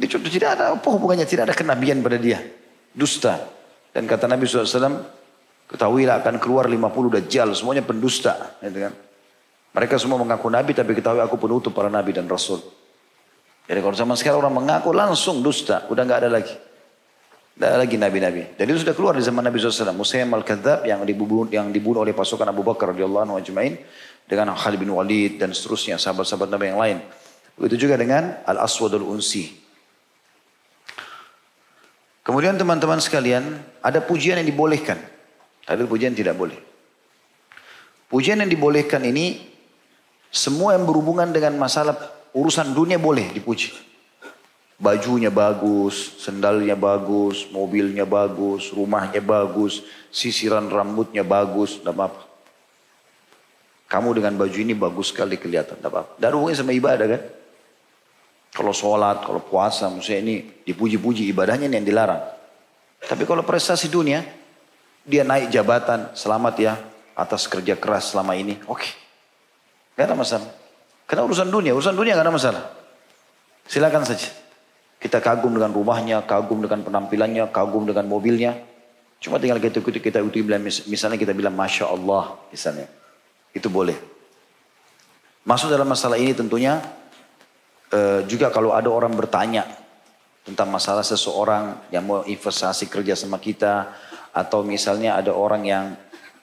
Dia 0.00 0.08
tidak 0.08 0.50
ada 0.58 0.72
apa 0.72 0.88
hubungannya. 0.88 1.28
Tidak 1.28 1.44
ada 1.44 1.52
kenabian 1.52 2.00
pada 2.00 2.16
dia. 2.16 2.40
Dusta. 2.96 3.36
Dan 3.92 4.08
kata 4.08 4.24
Nabi 4.24 4.48
SAW. 4.48 5.04
Ketahuilah 5.68 6.24
akan 6.24 6.40
keluar 6.40 6.64
50 6.72 7.20
dajjal. 7.20 7.52
Semuanya 7.52 7.84
pendusta. 7.84 8.56
Gitu 8.64 8.88
kan. 8.88 8.92
Mereka 9.76 10.00
semua 10.00 10.16
mengaku 10.16 10.48
Nabi. 10.48 10.72
Tapi 10.72 10.96
ketahui 10.96 11.20
aku 11.20 11.36
penutup 11.36 11.76
para 11.76 11.92
Nabi 11.92 12.16
dan 12.16 12.24
Rasul. 12.24 12.64
Jadi 13.68 13.80
kalau 13.80 13.96
zaman 13.96 14.16
sekarang 14.16 14.40
orang 14.40 14.56
mengaku 14.56 14.96
langsung 14.96 15.44
dusta. 15.44 15.84
Udah 15.92 16.00
nggak 16.00 16.20
ada 16.24 16.30
lagi. 16.32 16.56
Tidak 17.54 17.70
lagi 17.78 17.94
nabi-nabi. 17.94 18.58
Dan 18.58 18.66
itu 18.66 18.82
sudah 18.82 18.98
keluar 18.98 19.14
di 19.14 19.22
zaman 19.22 19.46
Nabi 19.46 19.62
SAW. 19.62 19.94
Musayyam 19.94 20.34
al-Kadzab 20.34 20.82
yang 20.90 21.06
dibunuh, 21.06 21.46
yang 21.54 21.70
dibunuh 21.70 22.02
oleh 22.02 22.10
pasukan 22.10 22.50
Abu 22.50 22.66
Bakar 22.66 22.90
radhiyallahu 22.90 23.30
anhu 23.30 23.38
ajma'in 23.38 23.78
dengan 24.26 24.50
Khalid 24.58 24.82
bin 24.82 24.90
Walid 24.90 25.38
dan 25.38 25.54
seterusnya 25.54 25.94
sahabat-sahabat 25.94 26.50
Nabi 26.50 26.74
yang 26.74 26.80
lain. 26.82 26.98
Begitu 27.54 27.86
juga 27.86 27.94
dengan 27.94 28.42
Al-Aswad 28.42 28.98
Al-Unsi. 28.98 29.54
Kemudian 32.26 32.58
teman-teman 32.58 32.98
sekalian, 32.98 33.46
ada 33.78 34.02
pujian 34.02 34.40
yang 34.42 34.48
dibolehkan. 34.50 34.98
Ada 35.70 35.86
pujian 35.86 36.10
yang 36.10 36.20
tidak 36.26 36.34
boleh. 36.34 36.58
Pujian 38.10 38.42
yang 38.42 38.50
dibolehkan 38.50 39.06
ini, 39.06 39.46
semua 40.34 40.74
yang 40.74 40.82
berhubungan 40.82 41.30
dengan 41.30 41.54
masalah 41.54 41.94
urusan 42.34 42.74
dunia 42.74 42.98
boleh 42.98 43.30
dipuji. 43.30 43.93
Bajunya 44.74 45.30
bagus, 45.30 46.18
sendalnya 46.18 46.74
bagus, 46.74 47.46
mobilnya 47.54 48.02
bagus, 48.02 48.74
rumahnya 48.74 49.22
bagus, 49.22 49.86
sisiran 50.10 50.66
rambutnya 50.66 51.22
bagus, 51.22 51.78
tidak 51.78 51.94
apa-apa. 51.94 52.22
Kamu 53.86 54.10
dengan 54.18 54.34
baju 54.34 54.58
ini 54.58 54.74
bagus 54.74 55.14
sekali 55.14 55.38
kelihatan. 55.38 55.78
Tidak 55.78 55.86
apa-apa. 55.86 56.18
Ada 56.18 56.34
hubungannya 56.34 56.58
sama 56.58 56.74
ibadah 56.74 57.06
kan. 57.06 57.22
Kalau 58.54 58.72
sholat, 58.74 59.22
kalau 59.22 59.42
puasa, 59.42 59.90
maksudnya 59.90 60.20
ini 60.22 60.34
dipuji-puji 60.66 61.26
ibadahnya 61.30 61.70
ini 61.70 61.78
yang 61.78 61.86
dilarang. 61.86 62.22
Tapi 63.02 63.22
kalau 63.26 63.46
prestasi 63.46 63.90
dunia, 63.90 64.22
dia 65.06 65.22
naik 65.22 65.50
jabatan, 65.50 66.14
selamat 66.14 66.54
ya 66.58 66.74
atas 67.14 67.46
kerja 67.46 67.78
keras 67.78 68.10
selama 68.14 68.34
ini. 68.34 68.58
Oke. 68.66 68.82
Okay. 68.82 68.92
Gak 69.94 70.10
ada 70.10 70.16
masalah. 70.18 70.50
Karena 71.06 71.22
urusan 71.26 71.48
dunia, 71.50 71.70
urusan 71.74 71.94
dunia 71.94 72.18
gak 72.18 72.26
ada 72.26 72.34
masalah. 72.34 72.62
Silakan 73.70 74.02
saja. 74.02 74.43
Kita 75.04 75.20
kagum 75.20 75.52
dengan 75.52 75.68
rumahnya, 75.68 76.24
kagum 76.24 76.64
dengan 76.64 76.80
penampilannya, 76.80 77.52
kagum 77.52 77.84
dengan 77.84 78.08
mobilnya. 78.08 78.56
Cuma 79.20 79.36
tinggal 79.36 79.60
kita 79.60 79.84
ikuti, 79.84 80.00
kita 80.00 80.24
ikuti 80.24 80.40
misalnya 80.88 81.20
kita 81.20 81.36
bilang 81.36 81.52
Masya 81.52 81.92
Allah 81.92 82.40
misalnya. 82.48 82.88
Itu 83.52 83.68
boleh. 83.68 84.00
Masuk 85.44 85.68
dalam 85.68 85.84
masalah 85.84 86.16
ini 86.16 86.32
tentunya 86.32 86.80
uh, 87.92 88.24
juga 88.24 88.48
kalau 88.48 88.72
ada 88.72 88.88
orang 88.88 89.12
bertanya 89.12 89.68
tentang 90.40 90.72
masalah 90.72 91.04
seseorang 91.04 91.92
yang 91.92 92.08
mau 92.08 92.24
investasi 92.24 92.88
kerja 92.88 93.12
sama 93.12 93.36
kita 93.36 93.92
atau 94.32 94.64
misalnya 94.64 95.20
ada 95.20 95.36
orang 95.36 95.68
yang 95.68 95.84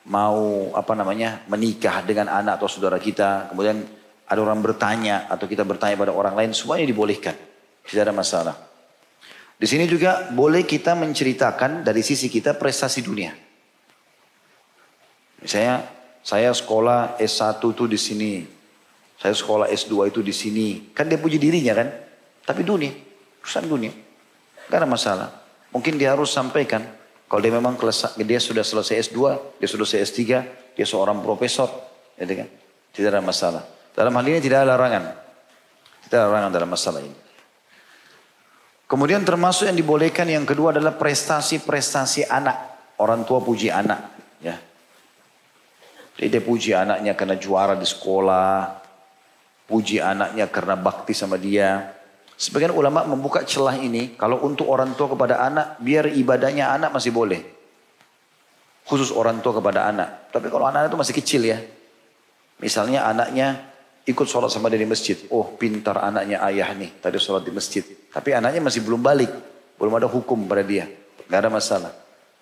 mau 0.06 0.69
apa 0.78 0.93
namanya 0.93 1.41
menikah 1.50 2.06
dengan 2.06 2.30
anak 2.30 2.62
atau 2.62 2.69
saudara 2.69 2.97
kita 2.97 3.54
kemudian 3.54 3.86
ada 4.26 4.39
orang 4.41 4.62
bertanya 4.62 5.30
atau 5.30 5.45
kita 5.45 5.62
bertanya 5.62 5.97
pada 5.97 6.13
orang 6.13 6.34
lain 6.34 6.50
semuanya 6.54 6.89
dibolehkan 6.89 7.38
tidak 7.88 8.10
ada 8.10 8.15
masalah 8.15 8.56
di 9.62 9.70
sini 9.70 9.86
juga 9.86 10.30
boleh 10.34 10.65
kita 10.65 10.98
menceritakan 10.98 11.86
dari 11.86 12.02
sisi 12.02 12.30
kita 12.30 12.58
prestasi 12.58 13.06
dunia 13.06 13.34
Misalnya 15.41 15.89
saya 16.22 16.54
sekolah 16.54 17.17
S1 17.17 17.58
itu 17.58 17.89
di 17.89 17.98
sini. 17.98 18.34
Saya 19.17 19.34
sekolah 19.34 19.70
S2 19.70 20.13
itu 20.13 20.22
di 20.22 20.34
sini. 20.34 20.94
Kan 20.94 21.10
dia 21.10 21.17
puji 21.17 21.41
dirinya 21.41 21.74
kan. 21.74 21.89
Tapi 22.46 22.62
dunia. 22.62 22.94
Urusan 23.41 23.65
dunia. 23.65 23.94
Gak 24.70 24.78
ada 24.78 24.89
masalah. 24.89 25.30
Mungkin 25.74 25.98
dia 25.98 26.13
harus 26.13 26.30
sampaikan. 26.30 26.86
Kalau 27.26 27.41
dia 27.41 27.54
memang 27.54 27.80
kelas, 27.80 28.17
dia 28.20 28.39
sudah 28.44 28.60
selesai 28.60 29.08
S2, 29.08 29.20
dia 29.56 29.67
sudah 29.70 29.88
selesai 29.88 30.13
S3, 30.13 30.22
dia 30.76 30.86
seorang 30.86 31.24
profesor. 31.26 31.70
Gitu 32.17 32.34
kan. 32.38 32.48
Tidak 32.94 33.10
ada 33.10 33.24
masalah. 33.24 33.63
Dalam 33.96 34.13
hal 34.13 34.26
ini 34.30 34.39
tidak 34.44 34.62
ada 34.62 34.78
larangan. 34.78 35.04
Tidak 36.06 36.17
ada 36.17 36.28
larangan 36.28 36.52
dalam 36.54 36.70
masalah 36.70 37.00
ini. 37.02 37.17
Kemudian 38.91 39.23
termasuk 39.23 39.71
yang 39.71 39.80
dibolehkan 39.80 40.27
yang 40.27 40.43
kedua 40.43 40.75
adalah 40.75 40.91
prestasi-prestasi 40.99 42.27
anak. 42.27 42.91
Orang 42.99 43.23
tua 43.23 43.39
puji 43.39 43.71
anak. 43.71 44.12
Ya. 44.43 44.60
Jadi 46.19 46.27
dia 46.27 46.43
puji 46.43 46.75
anaknya 46.75 47.15
karena 47.15 47.39
juara 47.39 47.80
di 47.80 47.88
sekolah. 47.88 48.84
Puji 49.63 50.04
anaknya 50.04 50.51
karena 50.51 50.75
bakti 50.75 51.15
sama 51.15 51.39
dia. 51.39 51.95
Sebagian 52.36 52.75
ulama 52.75 53.08
membuka 53.08 53.47
celah 53.47 53.80
ini. 53.80 54.19
Kalau 54.19 54.43
untuk 54.43 54.67
orang 54.67 54.91
tua 54.99 55.08
kepada 55.15 55.39
anak, 55.39 55.80
biar 55.80 56.12
ibadahnya 56.12 56.75
anak 56.75 56.91
masih 56.91 57.15
boleh. 57.15 57.39
Khusus 58.84 59.15
orang 59.15 59.39
tua 59.39 59.56
kepada 59.56 59.88
anak. 59.88 60.36
Tapi 60.36 60.51
kalau 60.51 60.67
anak 60.67 60.91
itu 60.91 60.99
masih 60.99 61.15
kecil 61.15 61.47
ya. 61.47 61.63
Misalnya 62.60 63.08
anaknya 63.08 63.70
ikut 64.06 64.26
sholat 64.26 64.50
sama 64.50 64.70
dia 64.72 64.82
di 64.82 64.90
masjid. 64.90 65.18
Oh 65.30 65.54
pintar 65.58 66.02
anaknya 66.02 66.42
ayah 66.50 66.74
nih. 66.74 66.98
Tadi 66.98 67.18
sholat 67.22 67.46
di 67.46 67.54
masjid. 67.54 67.84
Tapi 68.10 68.34
anaknya 68.34 68.62
masih 68.64 68.82
belum 68.82 69.02
balik. 69.02 69.30
Belum 69.78 69.94
ada 69.98 70.10
hukum 70.10 70.46
pada 70.46 70.66
dia. 70.66 70.90
Gak 71.30 71.40
ada 71.48 71.50
masalah. 71.50 71.94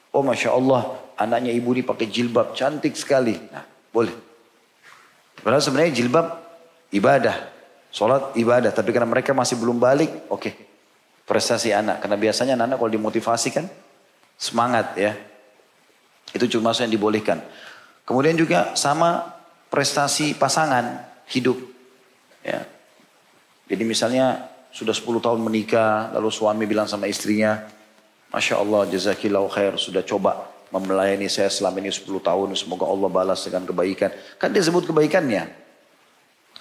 Oh 0.10 0.26
Masya 0.26 0.50
Allah, 0.56 0.98
anaknya 1.19 1.54
ibu 1.54 1.69
ini 1.78 1.86
pakai 1.86 2.10
jilbab, 2.10 2.58
cantik 2.58 2.98
sekali. 2.98 3.38
Nah, 3.38 3.62
boleh. 3.93 4.12
Padahal 5.39 5.62
sebenarnya 5.62 5.93
jilbab 5.93 6.28
ibadah. 6.89 7.38
Sholat 7.89 8.38
ibadah, 8.38 8.69
tapi 8.74 8.93
karena 8.93 9.10
mereka 9.10 9.34
masih 9.34 9.58
belum 9.58 9.78
balik, 9.82 10.30
oke. 10.30 10.41
Okay. 10.41 10.54
Prestasi 11.26 11.74
anak, 11.74 12.02
karena 12.02 12.17
biasanya 12.17 12.54
anak, 12.58 12.74
-anak 12.74 12.78
kalau 12.82 12.91
dimotivasi 12.93 13.50
kan 13.54 13.65
semangat 14.38 14.98
ya. 14.98 15.13
Itu 16.34 16.45
cuma 16.58 16.74
yang 16.74 16.89
dibolehkan. 16.89 17.41
Kemudian 18.06 18.38
juga 18.38 18.74
sama 18.74 19.38
prestasi 19.69 20.34
pasangan 20.34 21.09
hidup. 21.29 21.57
Ya. 22.41 22.65
Jadi 23.69 23.83
misalnya 23.85 24.49
sudah 24.73 24.93
10 24.93 25.21
tahun 25.21 25.39
menikah, 25.41 26.13
lalu 26.13 26.29
suami 26.29 26.65
bilang 26.65 26.89
sama 26.89 27.05
istrinya, 27.09 27.65
Masya 28.29 28.61
Allah, 28.61 28.85
jazakillahu 28.89 29.49
khair, 29.49 29.73
sudah 29.77 30.05
coba 30.05 30.49
memelayani 30.69 31.25
saya 31.25 31.49
selama 31.49 31.81
ini 31.81 31.89
10 31.89 32.05
tahun, 32.21 32.53
semoga 32.53 32.85
Allah 32.85 33.09
balas 33.09 33.41
dengan 33.41 33.65
kebaikan. 33.65 34.13
Kan 34.37 34.53
dia 34.53 34.61
sebut 34.61 34.85
kebaikannya. 34.85 35.49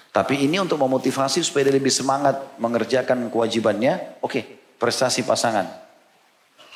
Tapi 0.08 0.48
ini 0.48 0.56
untuk 0.56 0.80
memotivasi 0.80 1.44
supaya 1.44 1.68
dia 1.68 1.76
lebih 1.76 1.92
semangat 1.92 2.56
mengerjakan 2.56 3.28
kewajibannya, 3.28 4.18
oke, 4.24 4.32
okay, 4.32 4.42
prestasi 4.80 5.28
pasangan. 5.28 5.68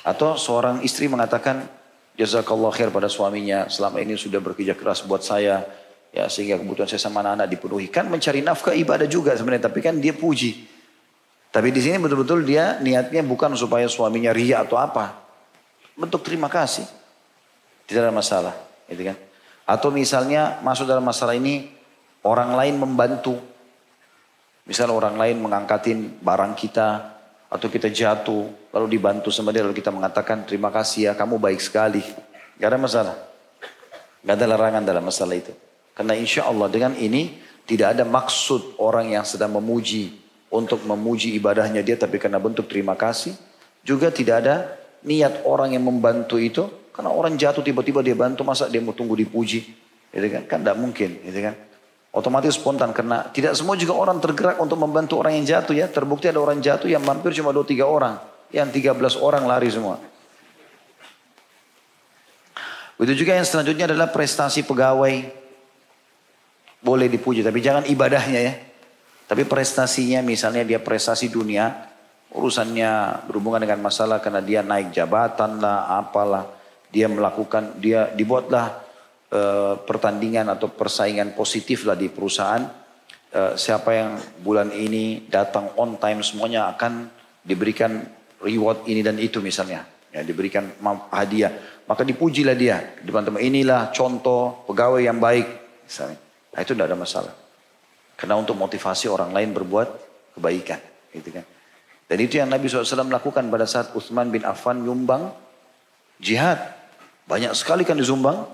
Atau 0.05 0.37
seorang 0.37 0.85
istri 0.85 1.09
mengatakan, 1.09 1.65
jazakallah 2.21 2.69
khair 2.77 2.93
pada 2.93 3.09
suaminya, 3.09 3.73
selama 3.73 4.05
ini 4.05 4.21
sudah 4.21 4.39
bekerja 4.45 4.77
keras 4.77 5.01
buat 5.09 5.25
saya, 5.25 5.65
ya 6.13 6.29
sehingga 6.29 6.61
kebutuhan 6.61 6.87
saya 6.87 7.01
sama 7.01 7.25
anak-anak 7.25 7.49
dipenuhi. 7.49 7.89
Kan 7.89 8.13
mencari 8.13 8.45
nafkah 8.45 8.77
ibadah 8.77 9.09
juga 9.09 9.33
sebenarnya, 9.33 9.73
tapi 9.73 9.81
kan 9.81 9.97
dia 9.97 10.13
puji. 10.13 10.69
Tapi 11.53 11.69
di 11.69 11.81
sini 11.85 12.01
betul-betul 12.01 12.45
dia 12.49 12.81
niatnya 12.81 13.21
bukan 13.25 13.53
supaya 13.57 13.89
suaminya 13.89 14.33
ria 14.33 14.65
atau 14.65 14.81
apa. 14.81 15.21
Bentuk 15.97 16.25
terima 16.25 16.49
kasih. 16.49 16.85
Tidak 17.85 18.01
ada 18.01 18.13
masalah. 18.13 18.57
Gitu 18.89 19.05
kan. 19.05 19.17
Atau 19.69 19.93
misalnya 19.93 20.61
masuk 20.65 20.89
dalam 20.89 21.05
masalah 21.05 21.37
ini 21.37 21.69
orang 22.25 22.57
lain 22.57 22.81
membantu. 22.81 23.37
Misal 24.65 24.89
orang 24.95 25.21
lain 25.21 25.45
mengangkatin 25.45 26.23
barang 26.25 26.57
kita 26.57 26.89
atau 27.53 27.69
kita 27.69 27.93
jatuh 27.93 28.73
lalu 28.73 28.97
dibantu 28.97 29.29
sama 29.29 29.53
dia 29.53 29.61
lalu 29.61 29.77
kita 29.77 29.93
mengatakan 29.93 30.49
terima 30.49 30.73
kasih 30.73 31.11
ya 31.11 31.13
kamu 31.13 31.37
baik 31.37 31.61
sekali. 31.61 32.01
Gak 32.57 32.69
ada 32.73 32.81
masalah. 32.81 33.17
Gak 34.25 34.35
ada 34.41 34.47
larangan 34.49 34.81
dalam 34.81 35.05
masalah 35.05 35.37
itu. 35.37 35.53
Karena 36.03 36.19
insya 36.19 36.51
Allah 36.51 36.67
dengan 36.67 36.99
ini 36.99 37.39
tidak 37.63 37.95
ada 37.95 38.03
maksud 38.03 38.75
orang 38.83 39.15
yang 39.15 39.23
sedang 39.23 39.55
memuji 39.55 40.19
untuk 40.51 40.83
memuji 40.83 41.39
ibadahnya 41.39 41.79
dia 41.79 41.95
tapi 41.95 42.19
karena 42.19 42.43
bentuk 42.43 42.67
terima 42.67 42.99
kasih. 42.99 43.39
Juga 43.87 44.11
tidak 44.11 44.43
ada 44.43 44.67
niat 45.07 45.47
orang 45.47 45.79
yang 45.79 45.87
membantu 45.87 46.43
itu 46.43 46.67
karena 46.91 47.15
orang 47.15 47.39
jatuh 47.39 47.63
tiba-tiba 47.63 48.03
dia 48.03 48.19
bantu 48.19 48.43
masa 48.43 48.67
dia 48.67 48.83
mau 48.83 48.91
tunggu 48.91 49.15
dipuji. 49.15 49.63
Gitu 50.11 50.27
kan? 50.27 50.43
Kan 50.51 50.59
tidak 50.67 50.75
mungkin, 50.83 51.23
gitu 51.23 51.39
kan? 51.39 51.55
Otomatis 52.11 52.59
spontan 52.59 52.91
karena 52.91 53.31
tidak 53.31 53.55
semua 53.55 53.79
juga 53.79 53.95
orang 53.95 54.19
tergerak 54.19 54.59
untuk 54.59 54.83
membantu 54.83 55.23
orang 55.23 55.39
yang 55.39 55.47
jatuh 55.47 55.71
ya. 55.71 55.87
Terbukti 55.87 56.27
ada 56.27 56.43
orang 56.43 56.59
jatuh 56.59 56.91
yang 56.91 57.07
mampir 57.07 57.31
cuma 57.31 57.55
dua 57.55 57.63
tiga 57.63 57.87
orang. 57.87 58.19
Yang 58.51 58.75
tiga 58.75 58.91
belas 58.91 59.15
orang 59.15 59.47
lari 59.47 59.71
semua. 59.71 60.03
Begitu 62.99 63.23
juga 63.23 63.39
yang 63.39 63.47
selanjutnya 63.47 63.87
adalah 63.87 64.11
prestasi 64.11 64.67
pegawai. 64.67 65.42
Boleh 66.83 67.07
dipuji 67.07 67.47
tapi 67.47 67.63
jangan 67.63 67.87
ibadahnya 67.87 68.41
ya. 68.43 68.55
Tapi 69.33 69.49
prestasinya 69.49 70.21
misalnya 70.21 70.61
dia 70.61 70.77
prestasi 70.77 71.33
dunia, 71.33 71.89
urusannya 72.37 73.25
berhubungan 73.25 73.65
dengan 73.65 73.81
masalah 73.81 74.21
karena 74.21 74.45
dia 74.45 74.61
naik 74.61 74.93
jabatan 74.93 75.57
lah, 75.57 75.89
apalah. 75.97 76.53
Dia 76.93 77.09
melakukan, 77.09 77.81
dia 77.81 78.13
dibuatlah 78.13 78.77
e, 79.33 79.41
pertandingan 79.89 80.53
atau 80.53 80.69
persaingan 80.69 81.33
positif 81.33 81.89
lah 81.89 81.97
di 81.97 82.13
perusahaan. 82.13 82.61
E, 83.33 83.57
siapa 83.57 83.97
yang 83.97 84.11
bulan 84.45 84.69
ini 84.69 85.25
datang 85.33 85.73
on 85.81 85.97
time 85.97 86.21
semuanya 86.21 86.69
akan 86.77 87.09
diberikan 87.41 88.05
reward 88.45 88.85
ini 88.85 89.01
dan 89.01 89.17
itu 89.17 89.41
misalnya. 89.41 89.89
Ya, 90.13 90.21
diberikan 90.21 90.77
hadiah. 91.09 91.81
Maka 91.89 92.05
dipujilah 92.05 92.53
dia. 92.53 93.01
Di 93.01 93.09
depan 93.09 93.25
teman 93.25 93.41
inilah 93.41 93.89
contoh 93.97 94.61
pegawai 94.69 95.01
yang 95.01 95.17
baik. 95.17 95.49
Misalnya. 95.89 96.32
Nah 96.53 96.61
itu 96.61 96.73
tidak 96.77 96.93
ada 96.93 96.99
masalah. 96.99 97.35
Karena 98.17 98.37
untuk 98.37 98.55
motivasi 98.55 99.09
orang 99.09 99.33
lain 99.33 99.51
berbuat 99.57 99.89
kebaikan. 100.37 100.81
Gitu 101.11 101.33
kan. 101.33 101.45
Dan 102.07 102.19
itu 102.21 102.37
yang 102.37 102.53
Nabi 102.53 102.69
SAW 102.69 103.09
lakukan 103.09 103.49
pada 103.49 103.65
saat 103.65 103.97
Uthman 103.97 104.29
bin 104.29 104.45
Affan 104.45 104.85
nyumbang 104.85 105.33
jihad. 106.21 106.61
Banyak 107.25 107.57
sekali 107.57 107.89
kan 107.89 107.97
disumbang. 107.97 108.45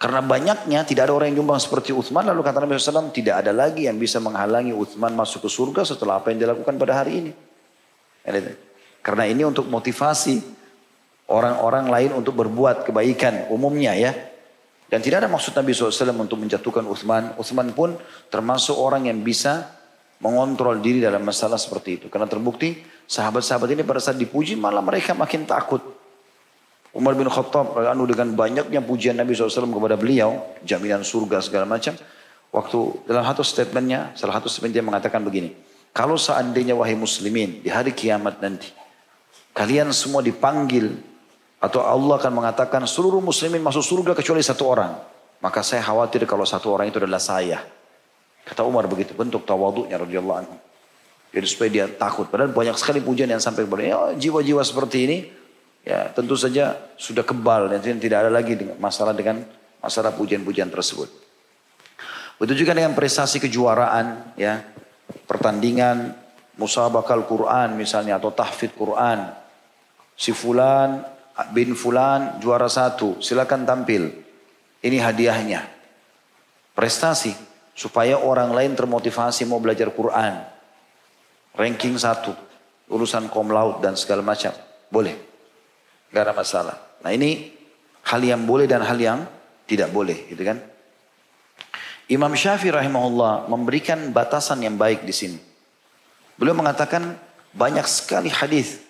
Karena 0.00 0.18
banyaknya 0.18 0.82
tidak 0.82 1.06
ada 1.06 1.14
orang 1.14 1.30
yang 1.30 1.44
nyumbang 1.44 1.62
seperti 1.62 1.94
Uthman. 1.94 2.26
Lalu 2.26 2.42
kata 2.42 2.64
Nabi 2.64 2.74
SAW 2.74 3.14
tidak 3.14 3.46
ada 3.46 3.54
lagi 3.54 3.86
yang 3.86 4.00
bisa 4.00 4.18
menghalangi 4.18 4.74
Uthman 4.74 5.14
masuk 5.14 5.46
ke 5.46 5.50
surga 5.52 5.86
setelah 5.86 6.18
apa 6.18 6.34
yang 6.34 6.42
dilakukan 6.42 6.74
pada 6.74 7.04
hari 7.04 7.22
ini. 7.22 7.32
Karena 9.02 9.26
ini 9.30 9.46
untuk 9.46 9.70
motivasi 9.70 10.42
orang-orang 11.30 11.86
lain 11.86 12.10
untuk 12.18 12.34
berbuat 12.34 12.88
kebaikan 12.88 13.46
umumnya 13.52 13.94
ya. 13.94 14.31
Dan 14.92 15.00
tidak 15.00 15.24
ada 15.24 15.28
maksud 15.32 15.56
Nabi 15.56 15.72
SAW 15.72 16.12
untuk 16.20 16.36
menjatuhkan 16.36 16.84
Uthman. 16.84 17.32
Uthman 17.40 17.72
pun 17.72 17.96
termasuk 18.28 18.76
orang 18.76 19.08
yang 19.08 19.24
bisa 19.24 19.72
mengontrol 20.20 20.84
diri 20.84 21.00
dalam 21.00 21.24
masalah 21.24 21.56
seperti 21.56 21.96
itu. 21.96 22.06
Karena 22.12 22.28
terbukti 22.28 22.76
sahabat-sahabat 23.08 23.72
ini 23.72 23.88
pada 23.88 24.04
saat 24.04 24.20
dipuji 24.20 24.52
malah 24.52 24.84
mereka 24.84 25.16
makin 25.16 25.48
takut. 25.48 25.80
Umar 26.92 27.16
bin 27.16 27.24
Khattab 27.24 27.72
anu 27.80 28.04
dengan 28.04 28.36
banyaknya 28.36 28.84
pujian 28.84 29.16
Nabi 29.16 29.32
SAW 29.32 29.64
kepada 29.72 29.96
beliau, 29.96 30.44
jaminan 30.60 31.00
surga 31.00 31.40
segala 31.40 31.64
macam. 31.64 31.96
Waktu 32.52 33.08
dalam 33.08 33.24
satu 33.24 33.40
statementnya, 33.40 34.12
salah 34.12 34.36
satu 34.36 34.52
statement 34.52 34.76
dia 34.76 34.84
mengatakan 34.84 35.24
begini. 35.24 35.56
Kalau 35.96 36.20
seandainya 36.20 36.76
wahai 36.76 37.00
muslimin 37.00 37.64
di 37.64 37.72
hari 37.72 37.96
kiamat 37.96 38.44
nanti, 38.44 38.68
kalian 39.56 39.88
semua 39.96 40.20
dipanggil 40.20 41.11
atau 41.62 41.78
Allah 41.86 42.18
akan 42.18 42.32
mengatakan 42.42 42.82
seluruh 42.90 43.22
muslimin 43.22 43.62
masuk 43.62 43.86
surga 43.86 44.18
kecuali 44.18 44.42
satu 44.42 44.66
orang. 44.66 44.98
Maka 45.38 45.62
saya 45.62 45.78
khawatir 45.86 46.26
kalau 46.26 46.42
satu 46.42 46.74
orang 46.74 46.90
itu 46.90 46.98
adalah 46.98 47.22
saya. 47.22 47.62
Kata 48.42 48.66
Umar 48.66 48.90
begitu 48.90 49.14
bentuk 49.14 49.46
tawaduknya 49.46 49.94
radhiyallahu 50.02 50.38
anhu. 50.42 50.56
Jadi 51.30 51.46
supaya 51.46 51.70
dia 51.70 51.86
takut. 51.86 52.26
Padahal 52.26 52.50
banyak 52.50 52.74
sekali 52.74 52.98
pujian 52.98 53.30
yang 53.30 53.38
sampai 53.38 53.62
kepada 53.62 53.82
ya, 53.82 53.98
jiwa-jiwa 54.18 54.62
seperti 54.66 54.98
ini. 55.06 55.18
Ya 55.82 56.10
tentu 56.14 56.38
saja 56.38 56.78
sudah 56.94 57.26
kebal 57.26 57.66
dan 57.70 57.82
tidak 57.98 58.26
ada 58.26 58.30
lagi 58.30 58.54
masalah 58.78 59.14
dengan 59.14 59.42
masalah 59.82 60.14
pujian-pujian 60.14 60.70
tersebut. 60.70 61.10
Begitu 62.38 62.66
juga 62.66 62.74
dengan 62.74 62.94
prestasi 62.94 63.38
kejuaraan 63.38 64.34
ya. 64.34 64.66
Pertandingan 65.26 66.14
musabakal 66.58 67.26
Quran 67.26 67.78
misalnya 67.78 68.18
atau 68.18 68.34
tahfidz 68.34 68.74
Quran. 68.74 69.30
Si 70.14 70.30
fulan 70.30 71.11
bin 71.52 71.72
Fulan 71.72 72.38
juara 72.38 72.68
satu, 72.68 73.20
silakan 73.24 73.64
tampil. 73.64 74.12
Ini 74.82 74.98
hadiahnya. 75.00 75.64
Prestasi 76.72 77.32
supaya 77.72 78.20
orang 78.20 78.52
lain 78.52 78.72
termotivasi 78.76 79.48
mau 79.48 79.60
belajar 79.60 79.92
Quran. 79.92 80.44
Ranking 81.52 81.96
satu, 81.96 82.32
urusan 82.88 83.28
kom 83.28 83.52
laut 83.52 83.80
dan 83.84 83.96
segala 83.96 84.24
macam. 84.24 84.52
Boleh. 84.92 85.16
Gak 86.12 86.28
ada 86.28 86.34
masalah. 86.36 86.76
Nah 87.00 87.12
ini 87.12 87.52
hal 88.08 88.20
yang 88.20 88.44
boleh 88.44 88.68
dan 88.68 88.84
hal 88.84 88.98
yang 89.00 89.20
Tidak 89.62 89.88
boleh, 89.94 90.28
gitu 90.28 90.42
kan? 90.42 90.58
Imam 92.10 92.34
Syafi'i 92.34 92.74
rahimahullah 92.74 93.48
memberikan 93.48 94.10
batasan 94.10 94.60
yang 94.60 94.76
baik 94.76 95.06
di 95.06 95.14
sini. 95.14 95.38
Beliau 96.36 96.52
mengatakan 96.52 97.16
banyak 97.54 97.86
sekali 97.86 98.28
hadis 98.28 98.81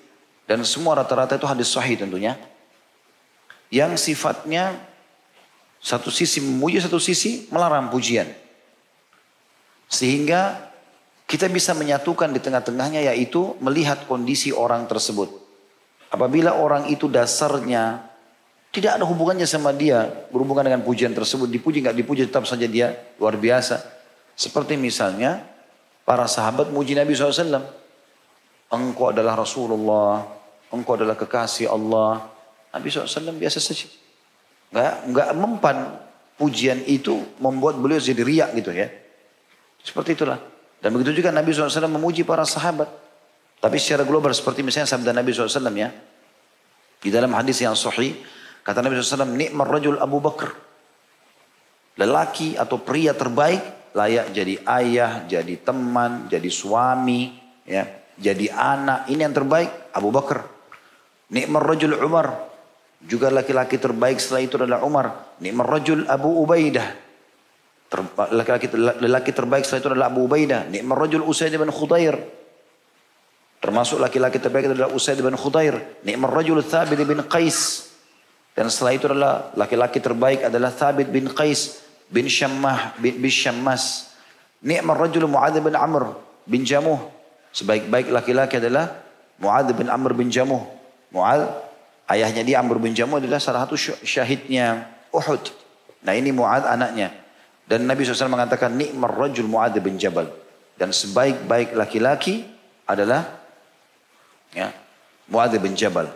dan 0.46 0.66
semua 0.66 0.98
rata-rata 0.98 1.38
itu 1.38 1.46
hadis 1.46 1.70
sahih 1.70 1.94
tentunya 1.94 2.37
yang 3.72 3.96
sifatnya 3.96 4.76
satu 5.83 6.12
sisi 6.12 6.38
memuji, 6.44 6.78
satu 6.78 7.00
sisi 7.00 7.48
melarang 7.50 7.88
pujian. 7.90 8.28
Sehingga 9.90 10.70
kita 11.24 11.48
bisa 11.48 11.72
menyatukan 11.72 12.31
di 12.31 12.38
tengah-tengahnya 12.38 13.09
yaitu 13.09 13.57
melihat 13.64 14.05
kondisi 14.05 14.52
orang 14.52 14.85
tersebut. 14.85 15.33
Apabila 16.12 16.61
orang 16.61 16.92
itu 16.92 17.09
dasarnya 17.09 18.12
tidak 18.72 19.00
ada 19.00 19.05
hubungannya 19.09 19.48
sama 19.48 19.72
dia 19.72 20.05
berhubungan 20.28 20.64
dengan 20.64 20.85
pujian 20.85 21.16
tersebut. 21.16 21.48
Dipuji 21.48 21.81
nggak 21.81 21.96
dipuji 21.96 22.28
tetap 22.28 22.44
saja 22.44 22.68
dia 22.68 22.92
luar 23.16 23.40
biasa. 23.40 23.81
Seperti 24.37 24.76
misalnya 24.76 25.44
para 26.05 26.28
sahabat 26.28 26.68
muji 26.72 26.92
Nabi 26.96 27.16
SAW. 27.16 27.82
Engkau 28.72 29.12
adalah 29.12 29.37
Rasulullah. 29.37 30.24
Engkau 30.72 30.96
adalah 30.96 31.12
kekasih 31.14 31.68
Allah. 31.68 32.24
Nabi 32.72 32.88
SAW 32.88 33.37
biasa 33.37 33.61
saja. 33.61 33.85
Nggak, 34.72 34.94
nggak 35.12 35.28
mempan 35.37 35.76
pujian 36.40 36.80
itu 36.88 37.20
membuat 37.37 37.76
beliau 37.76 38.00
jadi 38.00 38.24
riak 38.24 38.50
gitu 38.56 38.72
ya. 38.72 38.88
Seperti 39.85 40.16
itulah. 40.16 40.40
Dan 40.80 40.96
begitu 40.96 41.20
juga 41.20 41.28
Nabi 41.28 41.52
SAW 41.52 41.87
memuji 41.87 42.24
para 42.24 42.48
sahabat. 42.48 42.88
Tapi 43.61 43.76
secara 43.76 44.02
global 44.08 44.32
seperti 44.32 44.64
misalnya 44.64 44.88
sabda 44.88 45.12
Nabi 45.12 45.30
SAW 45.30 45.68
ya. 45.76 45.92
Di 47.02 47.12
dalam 47.12 47.30
hadis 47.37 47.61
yang 47.61 47.76
sahih 47.76 48.16
Kata 48.62 48.78
Nabi 48.78 48.94
SAW, 48.94 49.26
nikmar 49.26 49.66
rajul 49.66 49.98
Abu 49.98 50.22
Bakar. 50.22 50.54
Lelaki 51.98 52.54
atau 52.54 52.78
pria 52.80 53.12
terbaik 53.12 53.92
layak 53.92 54.32
jadi 54.32 54.54
ayah, 54.80 55.12
jadi 55.28 55.61
teman, 55.61 56.30
jadi 56.30 56.48
suami, 56.48 57.37
ya, 57.68 57.85
jadi 58.22 58.54
anak. 58.54 59.11
Ini 59.11 59.26
yang 59.26 59.35
terbaik 59.35 59.90
Abu 59.90 60.14
Bakar. 60.14 60.46
Nikmar 61.35 61.66
rajul 61.66 61.98
Umar. 61.98 62.54
Juga 63.02 63.35
laki-laki 63.35 63.82
terbaik 63.82 64.22
setelah 64.22 64.42
itu 64.46 64.54
adalah 64.62 64.87
Umar. 64.87 65.35
Nikmar 65.42 65.66
rajul 65.66 66.06
Abu 66.06 66.30
Ubaidah. 66.38 66.87
Laki-laki 68.30 69.35
terbaik 69.35 69.66
setelah 69.66 69.80
itu 69.82 69.88
adalah 69.90 70.06
Abu 70.06 70.30
Ubaidah. 70.30 70.70
Nikmar 70.70 71.02
rajul 71.02 71.26
Usaid 71.26 71.50
bin 71.50 71.74
Khudair. 71.74 72.14
Termasuk 73.58 73.98
laki-laki 73.98 74.38
terbaik 74.38 74.70
adalah 74.70 74.94
Usaid 74.94 75.18
bin 75.18 75.35
Khudair. 75.35 76.00
Nikmar 76.06 76.30
rajul 76.30 76.62
Thabit 76.62 77.02
bin 77.02 77.26
Qais. 77.26 77.90
Dan 78.54 78.70
setelah 78.70 78.92
itu 78.94 79.11
adalah 79.11 79.50
laki-laki 79.58 79.98
terbaik 79.98 80.46
adalah 80.46 80.70
Thabit 80.70 81.11
bin 81.11 81.26
Qais 81.26 81.82
bin 82.12 82.28
Syammah 82.28 82.94
bin, 83.00 83.16
bin 83.18 83.32
Syammas. 83.32 84.12
Ni'mar 84.62 84.94
rajul 84.94 85.26
Mu'adz 85.26 85.58
bin 85.58 85.74
Amr 85.74 86.14
bin 86.46 86.62
Jamuh. 86.62 87.00
Sebaik-baik 87.52 88.08
laki-laki 88.08 88.56
adalah 88.56 88.88
Mu'adz 89.36 89.72
bin 89.76 89.92
Amr 89.92 90.16
bin 90.16 90.32
Jamuh. 90.32 90.64
Mu'adz 91.12 91.48
ayahnya 92.08 92.42
dia 92.42 92.56
Amr 92.64 92.80
bin 92.80 92.96
Jamuh 92.96 93.20
adalah 93.20 93.36
salah 93.36 93.68
satu 93.68 93.76
syahidnya 94.02 94.88
Uhud. 95.12 95.52
Nah 96.02 96.16
ini 96.16 96.32
Mu'adz 96.32 96.64
anaknya. 96.64 97.12
Dan 97.68 97.86
Nabi 97.86 98.02
SAW 98.02 98.32
mengatakan 98.32 98.74
ni'mar 98.74 99.12
rajul 99.12 99.46
Mu'adz 99.46 99.78
bin 99.84 100.00
Jabal. 100.00 100.28
Dan 100.74 100.90
sebaik-baik 100.90 101.76
laki-laki 101.76 102.48
adalah 102.88 103.28
ya, 104.56 104.72
Mu'adz 105.28 105.60
bin 105.60 105.76
Jabal. 105.76 106.08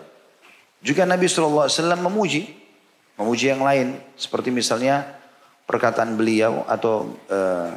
Juga 0.81 1.05
Nabi 1.05 1.29
SAW 1.29 1.69
memuji, 2.01 2.53
memuji 3.21 3.53
yang 3.53 3.61
lain. 3.61 4.01
Seperti 4.17 4.49
misalnya 4.49 5.05
perkataan 5.67 6.15
beliau 6.15 6.65
atau 6.65 7.17
uh, 7.29 7.73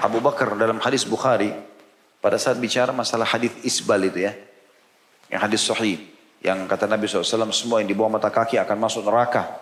Abu 0.00 0.18
Bakar 0.18 0.58
dalam 0.58 0.82
hadis 0.82 1.06
Bukhari 1.06 1.54
pada 2.18 2.40
saat 2.40 2.58
bicara 2.58 2.90
masalah 2.90 3.28
hadis 3.28 3.52
isbal 3.62 4.00
itu 4.02 4.26
ya. 4.26 4.32
Yang 5.30 5.40
hadis 5.40 5.62
sahih. 5.66 5.98
Yang 6.44 6.68
kata 6.68 6.84
Nabi 6.84 7.08
SAW 7.08 7.52
semua 7.54 7.80
yang 7.80 7.88
di 7.88 7.96
bawah 7.96 8.20
mata 8.20 8.28
kaki 8.28 8.60
akan 8.60 8.76
masuk 8.76 9.06
neraka. 9.06 9.60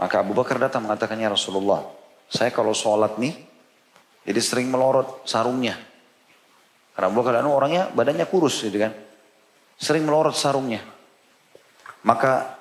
Maka 0.00 0.24
Abu 0.24 0.32
Bakar 0.32 0.56
datang 0.56 0.88
mengatakannya 0.88 1.28
Rasulullah. 1.28 1.84
Saya 2.30 2.54
kalau 2.54 2.72
sholat 2.72 3.20
nih 3.20 3.36
jadi 4.24 4.40
sering 4.40 4.70
melorot 4.70 5.26
sarungnya. 5.28 5.76
Karena 6.96 7.06
Abu 7.12 7.20
Bakar 7.20 7.42
orangnya 7.44 7.92
badannya 7.92 8.24
kurus 8.28 8.64
gitu 8.64 8.80
kan 8.80 8.92
sering 9.80 10.04
melorot 10.04 10.36
sarungnya. 10.36 10.84
Maka 12.04 12.60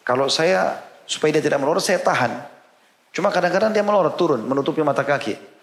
kalau 0.00 0.32
saya 0.32 0.80
supaya 1.04 1.36
dia 1.36 1.44
tidak 1.44 1.60
melorot 1.60 1.84
saya 1.84 2.00
tahan. 2.00 2.32
Cuma 3.12 3.28
kadang-kadang 3.28 3.72
dia 3.76 3.84
melorot 3.84 4.16
turun 4.16 4.40
menutupi 4.40 4.80
mata 4.80 5.04
kaki. 5.04 5.55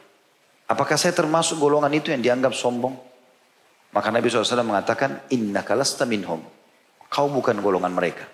Apakah 0.69 0.95
saya 0.95 1.11
termasuk 1.11 1.59
golongan 1.59 1.91
itu 1.91 2.09
yang 2.09 2.23
dianggap 2.23 2.55
sombong? 2.55 2.95
Maka 3.93 4.09
Nabi 4.09 4.31
SAW 4.31 4.65
mengatakan, 4.65 5.21
Inna 5.29 5.61
kalasta 5.61 6.07
minhum. 6.07 6.41
Kau 7.11 7.29
bukan 7.29 7.61
golongan 7.61 7.93
mereka. 7.93 8.25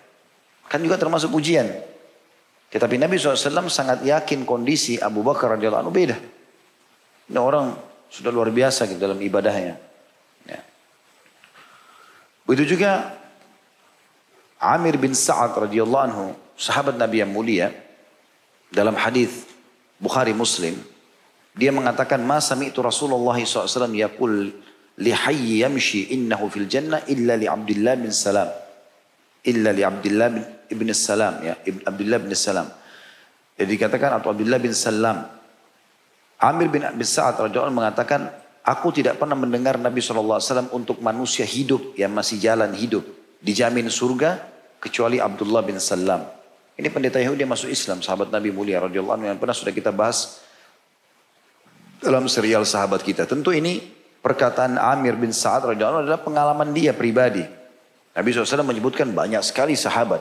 Kan 0.71 0.79
juga 0.85 0.95
termasuk 0.95 1.33
ujian. 1.35 1.67
Tetapi 2.69 2.95
Nabi 3.01 3.17
SAW 3.17 3.67
sangat 3.67 4.05
yakin 4.05 4.45
kondisi 4.45 5.01
Abu 5.01 5.25
Bakar 5.25 5.57
radhiyallahu 5.57 5.83
anhu 5.83 5.91
beda. 5.91 6.17
Ini 7.27 7.39
orang 7.41 7.73
sudah 8.07 8.29
luar 8.29 8.53
biasa 8.53 8.85
gitu 8.87 9.01
dalam 9.01 9.19
ibadahnya. 9.19 9.89
Begitu 12.49 12.73
juga 12.73 13.13
Amir 14.57 14.97
bin 14.97 15.13
Sa'ad 15.13 15.53
radhiyallahu 15.53 16.05
anhu, 16.09 16.33
sahabat 16.57 16.97
Nabi 16.97 17.21
yang 17.21 17.29
mulia, 17.29 17.69
dalam 18.73 18.97
hadis 18.97 19.45
Bukhari 20.01 20.33
Muslim, 20.33 20.73
dia 21.59 21.75
mengatakan, 21.75 22.23
"Ma 22.23 22.39
sami'tu 22.39 22.79
Rasulullah 22.79 23.35
SAW 23.35 23.91
yaqul 23.91 24.55
li 24.99 25.11
hayy 25.11 25.67
yamshi 25.67 26.15
innahu 26.15 26.47
fil 26.47 26.71
jannah 26.71 27.03
illa 27.11 27.35
li 27.35 27.51
Abdullah 27.51 27.99
bin 27.99 28.15
Salam." 28.15 28.47
Illa 29.43 29.75
li 29.75 29.83
Abdullah 29.83 30.27
bin 30.31 30.43
ibn 30.71 30.87
Salam 30.95 31.39
ya, 31.43 31.55
Ibn 31.63 31.87
Abdullah 31.87 32.19
bin 32.19 32.31
Salam. 32.35 32.67
Jadi 33.59 33.67
dikatakan 33.75 34.19
atau 34.19 34.31
Abdullah 34.31 34.59
bin 34.59 34.71
Salam. 34.71 35.27
Amir 36.39 36.71
bin 36.71 36.87
Abi 36.87 37.03
Sa'ad 37.03 37.35
radhiyallahu 37.35 37.75
mengatakan 37.75 38.31
Aku 38.69 38.93
tidak 38.93 39.17
pernah 39.17 39.33
mendengar 39.33 39.81
Nabi 39.81 39.97
SAW 39.97 40.69
untuk 40.75 41.01
manusia 41.01 41.41
hidup 41.41 41.97
yang 41.97 42.13
masih 42.13 42.37
jalan 42.37 42.69
hidup. 42.77 43.01
Dijamin 43.41 43.89
surga 43.89 44.45
kecuali 44.77 45.17
Abdullah 45.17 45.65
bin 45.65 45.81
Salam. 45.81 46.27
Ini 46.77 46.87
pendeta 46.93 47.17
Yahudi 47.17 47.43
yang 47.43 47.51
masuk 47.51 47.71
Islam, 47.73 48.05
sahabat 48.05 48.29
Nabi 48.29 48.53
mulia 48.53 48.77
radhiyallahu 48.83 49.25
yang 49.25 49.41
pernah 49.41 49.57
sudah 49.57 49.73
kita 49.73 49.89
bahas 49.89 50.43
dalam 51.99 52.25
serial 52.31 52.63
sahabat 52.63 53.03
kita. 53.03 53.27
Tentu 53.27 53.51
ini 53.51 53.79
perkataan 54.23 54.79
Amir 54.79 55.19
bin 55.19 55.35
Sa'ad 55.35 55.75
radhiyallahu 55.75 56.07
adalah 56.07 56.21
pengalaman 56.23 56.71
dia 56.71 56.95
pribadi. 56.95 57.43
Nabi 58.15 58.27
SAW 58.33 58.65
menyebutkan 58.67 59.11
banyak 59.11 59.39
sekali 59.45 59.75
sahabat. 59.79 60.19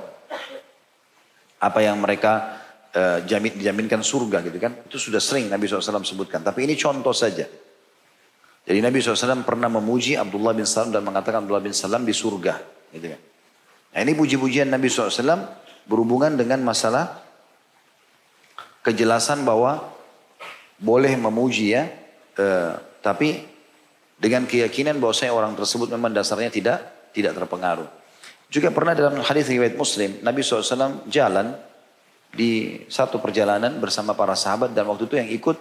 Apa 1.59 1.83
yang 1.83 1.99
mereka 1.99 2.63
uh, 2.95 3.19
jamin, 3.27 3.59
dijaminkan 3.59 4.03
surga 4.03 4.47
gitu 4.47 4.59
kan. 4.63 4.87
Itu 4.87 4.99
sudah 4.99 5.19
sering 5.19 5.51
Nabi 5.51 5.67
SAW 5.67 6.07
sebutkan. 6.07 6.43
Tapi 6.47 6.67
ini 6.67 6.79
contoh 6.79 7.11
saja. 7.11 7.47
Jadi 8.69 8.79
Nabi 8.85 9.01
SAW 9.01 9.43
pernah 9.43 9.67
memuji 9.73 10.15
Abdullah 10.15 10.53
bin 10.53 10.69
Salam 10.69 10.93
dan 10.93 11.03
mengatakan 11.03 11.43
Abdullah 11.43 11.65
bin 11.65 11.75
Salam 11.75 12.05
di 12.05 12.15
surga. 12.15 12.61
Gitu 12.95 13.07
kan. 13.11 13.21
Nah 13.97 14.01
ini 14.05 14.13
puji-pujian 14.15 14.69
Nabi 14.69 14.93
SAW 14.93 15.11
berhubungan 15.89 16.37
dengan 16.37 16.61
masalah 16.63 17.19
kejelasan 18.85 19.43
bahwa 19.43 19.98
boleh 20.79 21.19
memuji 21.19 21.75
ya, 21.75 21.91
eh, 22.39 22.73
tapi 23.03 23.43
dengan 24.19 24.47
keyakinan 24.47 24.99
bahwa 24.99 25.15
saya 25.15 25.35
orang 25.35 25.55
tersebut 25.55 25.91
memang 25.91 26.11
dasarnya 26.15 26.51
tidak 26.51 26.79
tidak 27.15 27.35
terpengaruh. 27.35 27.87
Juga 28.49 28.73
pernah 28.73 28.97
dalam 28.97 29.21
hadis 29.21 29.47
riwayat 29.51 29.77
Muslim, 29.77 30.25
Nabi 30.25 30.41
SAW 30.41 31.05
jalan 31.11 31.53
di 32.33 32.83
satu 32.89 33.21
perjalanan 33.21 33.77
bersama 33.77 34.17
para 34.17 34.33
sahabat 34.33 34.73
dan 34.73 34.89
waktu 34.89 35.05
itu 35.05 35.17
yang 35.21 35.29
ikut 35.29 35.57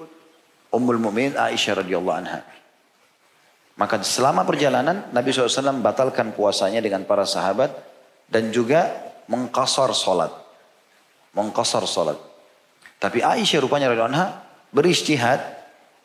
Ummul 0.72 1.00
Mu'min 1.00 1.36
Aisyah 1.36 1.84
radhiyallahu 1.84 2.18
anha. 2.18 2.44
Maka 3.78 4.02
selama 4.02 4.42
perjalanan 4.48 5.06
Nabi 5.14 5.30
SAW 5.30 5.84
batalkan 5.86 6.34
puasanya 6.34 6.82
dengan 6.82 7.06
para 7.06 7.28
sahabat 7.30 7.72
dan 8.26 8.50
juga 8.50 8.90
mengkasar 9.30 9.94
solat. 9.94 10.34
Mengkasar 11.36 11.86
solat. 11.86 12.18
Tapi 12.98 13.22
Aisyah 13.22 13.62
rupanya 13.62 13.92
anha 13.94 14.47
beristihad. 14.78 15.42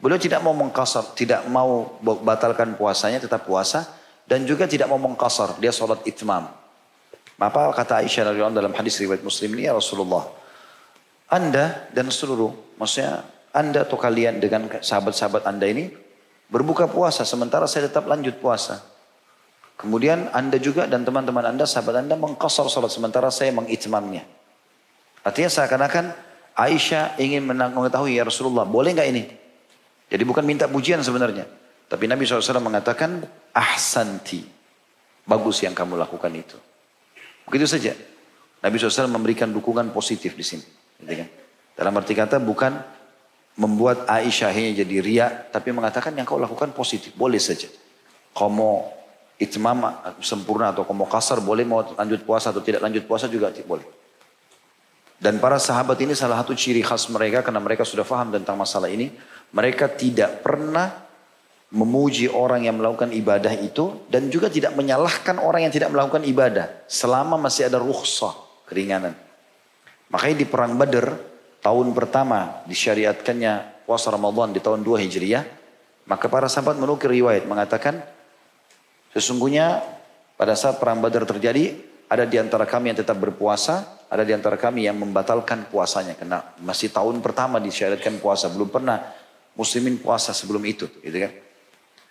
Beliau 0.00 0.16
tidak 0.16 0.40
mau 0.40 0.56
mengkasar, 0.56 1.12
tidak 1.12 1.44
mau 1.46 2.00
batalkan 2.00 2.72
puasanya, 2.74 3.20
tetap 3.20 3.44
puasa. 3.44 3.84
Dan 4.24 4.48
juga 4.48 4.64
tidak 4.64 4.88
mau 4.88 4.96
mengkasar, 4.96 5.60
dia 5.60 5.68
solat 5.70 6.00
itmam. 6.08 6.48
Apa 7.36 7.74
kata 7.74 8.00
Aisyah 8.00 8.32
radhiyallahu 8.32 8.54
dalam 8.54 8.72
hadis 8.72 8.96
riwayat 9.02 9.20
Muslim 9.20 9.50
ini 9.58 9.66
ya 9.66 9.74
Rasulullah. 9.76 10.24
Anda 11.26 11.90
dan 11.90 12.06
seluruh, 12.08 12.78
maksudnya 12.78 13.26
Anda 13.50 13.82
atau 13.82 13.98
kalian 13.98 14.38
dengan 14.38 14.70
sahabat-sahabat 14.78 15.42
Anda 15.50 15.66
ini 15.66 15.90
berbuka 16.46 16.86
puasa 16.86 17.26
sementara 17.26 17.66
saya 17.66 17.90
tetap 17.90 18.06
lanjut 18.06 18.38
puasa. 18.38 18.78
Kemudian 19.74 20.30
Anda 20.30 20.62
juga 20.62 20.86
dan 20.86 21.02
teman-teman 21.02 21.42
Anda, 21.42 21.66
sahabat 21.66 22.06
Anda 22.06 22.14
mengkosor 22.14 22.70
salat 22.70 22.94
sementara 22.94 23.26
saya 23.34 23.50
mengitmamnya. 23.50 24.22
Artinya 25.26 25.50
seakan-akan 25.50 26.31
Aisyah 26.52 27.16
ingin 27.16 27.48
mengetahui 27.48 28.20
ya 28.20 28.28
Rasulullah 28.28 28.68
boleh 28.68 28.92
nggak 28.92 29.08
ini? 29.08 29.24
Jadi 30.12 30.22
bukan 30.28 30.44
minta 30.44 30.68
pujian 30.68 31.00
sebenarnya. 31.00 31.48
Tapi 31.88 32.04
Nabi 32.08 32.24
SAW 32.28 32.60
mengatakan 32.60 33.24
ahsanti. 33.52 34.44
Bagus 35.22 35.62
yang 35.64 35.72
kamu 35.72 35.96
lakukan 35.96 36.32
itu. 36.34 36.58
Begitu 37.48 37.64
saja. 37.64 37.92
Nabi 38.60 38.76
SAW 38.76 39.08
memberikan 39.08 39.48
dukungan 39.48 39.94
positif 39.94 40.36
di 40.36 40.44
sini. 40.44 40.66
Gitu 41.00 41.14
kan? 41.16 41.28
Dalam 41.72 41.92
arti 41.96 42.12
kata 42.12 42.36
bukan 42.42 42.76
membuat 43.56 44.08
Aisyah 44.08 44.52
jadi 44.52 44.96
ria, 45.00 45.28
tapi 45.28 45.72
mengatakan 45.72 46.16
yang 46.16 46.24
kau 46.24 46.40
lakukan 46.40 46.72
positif, 46.72 47.12
boleh 47.12 47.40
saja. 47.40 47.68
Kau 48.32 48.48
mau 48.48 48.88
itmam 49.36 49.84
sempurna 50.24 50.72
atau 50.72 50.88
kau 50.88 50.96
mau 50.96 51.08
kasar, 51.08 51.40
boleh 51.40 51.64
mau 51.64 51.84
lanjut 51.84 52.24
puasa 52.24 52.52
atau 52.52 52.64
tidak 52.64 52.80
lanjut 52.80 53.04
puasa 53.04 53.28
juga 53.28 53.52
boleh. 53.64 53.84
Dan 55.22 55.38
para 55.38 55.54
sahabat 55.62 56.02
ini 56.02 56.18
salah 56.18 56.42
satu 56.42 56.50
ciri 56.58 56.82
khas 56.82 57.06
mereka 57.06 57.46
karena 57.46 57.62
mereka 57.62 57.86
sudah 57.86 58.02
faham 58.02 58.34
tentang 58.34 58.58
masalah 58.58 58.90
ini. 58.90 59.06
Mereka 59.54 59.94
tidak 59.94 60.42
pernah 60.42 60.90
memuji 61.70 62.26
orang 62.26 62.66
yang 62.66 62.74
melakukan 62.74 63.14
ibadah 63.14 63.54
itu 63.54 64.02
dan 64.10 64.26
juga 64.34 64.50
tidak 64.50 64.74
menyalahkan 64.74 65.38
orang 65.38 65.62
yang 65.62 65.72
tidak 65.72 65.94
melakukan 65.94 66.26
ibadah 66.26 66.66
selama 66.90 67.38
masih 67.38 67.70
ada 67.70 67.78
rukhsah 67.78 68.34
keringanan. 68.66 69.14
Makanya 70.10 70.36
di 70.42 70.46
perang 70.50 70.74
Badar 70.74 71.14
tahun 71.62 71.94
pertama 71.94 72.66
disyariatkannya 72.66 73.86
puasa 73.86 74.10
Ramadan 74.10 74.50
di 74.50 74.58
tahun 74.58 74.82
2 74.82 75.06
Hijriah, 75.06 75.46
maka 76.10 76.26
para 76.26 76.50
sahabat 76.50 76.82
menukir 76.82 77.14
riwayat 77.14 77.46
mengatakan 77.46 78.02
sesungguhnya 79.14 79.86
pada 80.34 80.58
saat 80.58 80.82
perang 80.82 80.98
Badar 80.98 81.30
terjadi 81.30 81.91
ada 82.12 82.28
di 82.28 82.36
antara 82.36 82.68
kami 82.68 82.92
yang 82.92 83.00
tetap 83.00 83.16
berpuasa, 83.16 84.04
ada 84.12 84.20
di 84.20 84.36
antara 84.36 84.60
kami 84.60 84.84
yang 84.84 85.00
membatalkan 85.00 85.64
puasanya 85.72 86.12
karena 86.12 86.44
masih 86.60 86.92
tahun 86.92 87.24
pertama 87.24 87.56
disyariatkan 87.56 88.20
puasa, 88.20 88.52
belum 88.52 88.68
pernah 88.68 89.00
muslimin 89.56 89.96
puasa 89.96 90.36
sebelum 90.36 90.60
itu, 90.68 90.92
gitu 91.00 91.16
kan. 91.24 91.32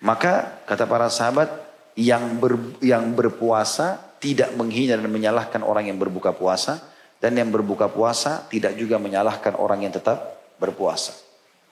Maka 0.02 0.66
kata 0.66 0.90
para 0.90 1.06
sahabat 1.14 1.54
yang 1.94 2.42
ber, 2.42 2.58
yang 2.82 3.14
berpuasa 3.14 4.18
tidak 4.18 4.50
menghina 4.58 4.98
dan 4.98 5.06
menyalahkan 5.06 5.62
orang 5.62 5.94
yang 5.94 6.02
berbuka 6.02 6.34
puasa 6.34 6.82
dan 7.22 7.38
yang 7.38 7.54
berbuka 7.54 7.86
puasa 7.86 8.50
tidak 8.50 8.74
juga 8.82 8.98
menyalahkan 8.98 9.54
orang 9.62 9.86
yang 9.86 9.94
tetap 9.94 10.42
berpuasa. 10.58 11.14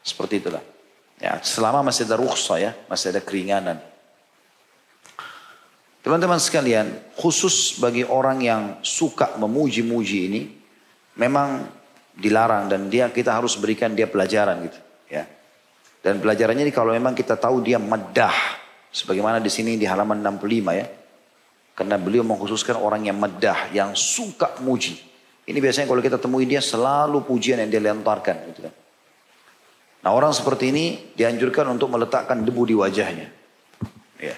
Seperti 0.06 0.46
itulah. 0.46 0.62
Ya, 1.18 1.42
selama 1.42 1.82
masih 1.82 2.06
ada 2.06 2.22
rukhsah 2.22 2.58
ya, 2.62 2.72
masih 2.86 3.10
ada 3.10 3.22
keringanan. 3.26 3.82
Teman-teman 6.00 6.40
sekalian, 6.40 6.88
khusus 7.20 7.78
bagi 7.78 8.08
orang 8.08 8.40
yang 8.40 8.62
suka 8.80 9.36
memuji-muji 9.36 10.18
ini, 10.32 10.42
memang 11.20 11.68
dilarang 12.16 12.72
dan 12.72 12.88
dia 12.88 13.12
kita 13.12 13.36
harus 13.36 13.60
berikan 13.60 13.92
dia 13.92 14.08
pelajaran 14.08 14.64
gitu, 14.64 14.80
ya. 15.12 15.28
Dan 16.00 16.24
pelajarannya 16.24 16.64
ini 16.64 16.72
kalau 16.72 16.96
memang 16.96 17.12
kita 17.12 17.36
tahu 17.36 17.60
dia 17.60 17.76
medah, 17.76 18.32
sebagaimana 18.90 19.44
di 19.44 19.52
sini 19.52 19.76
di 19.76 19.84
halaman 19.84 20.24
65 20.24 20.72
ya. 20.80 20.88
Karena 21.76 21.96
beliau 21.96 22.28
mengkhususkan 22.28 22.76
orang 22.76 23.08
yang 23.08 23.16
medah, 23.16 23.72
yang 23.72 23.96
suka 23.96 24.60
muji. 24.60 25.00
Ini 25.48 25.58
biasanya 25.64 25.88
kalau 25.88 26.04
kita 26.04 26.20
temui 26.20 26.44
dia 26.44 26.60
selalu 26.60 27.24
pujian 27.24 27.56
yang 27.56 27.72
dia 27.72 27.80
lentarkan. 27.80 28.36
Gitu 28.52 28.60
kan. 28.68 28.74
Nah 30.04 30.12
orang 30.12 30.36
seperti 30.36 30.76
ini 30.76 30.86
dianjurkan 31.16 31.72
untuk 31.72 31.88
meletakkan 31.88 32.44
debu 32.44 32.64
di 32.68 32.76
wajahnya. 32.76 33.28
Ya. 34.20 34.36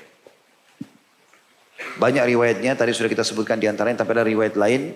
Banyak 2.01 2.25
riwayatnya, 2.33 2.73
tadi 2.73 2.97
sudah 2.97 3.13
kita 3.13 3.21
sebutkan 3.21 3.61
di 3.61 3.69
antaranya, 3.69 4.01
tapi 4.01 4.17
ada 4.17 4.25
riwayat 4.25 4.57
lain. 4.57 4.89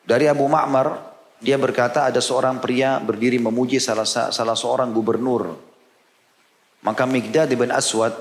Dari 0.00 0.24
Abu 0.24 0.48
Ma'mar, 0.48 1.12
dia 1.36 1.60
berkata 1.60 2.08
ada 2.08 2.16
seorang 2.24 2.64
pria 2.64 2.96
berdiri 2.96 3.36
memuji 3.36 3.76
salah, 3.76 4.08
salah 4.08 4.56
seorang 4.56 4.88
gubernur. 4.96 5.52
Maka 6.80 7.04
Migdad 7.04 7.52
bin 7.52 7.68
Aswad 7.68 8.16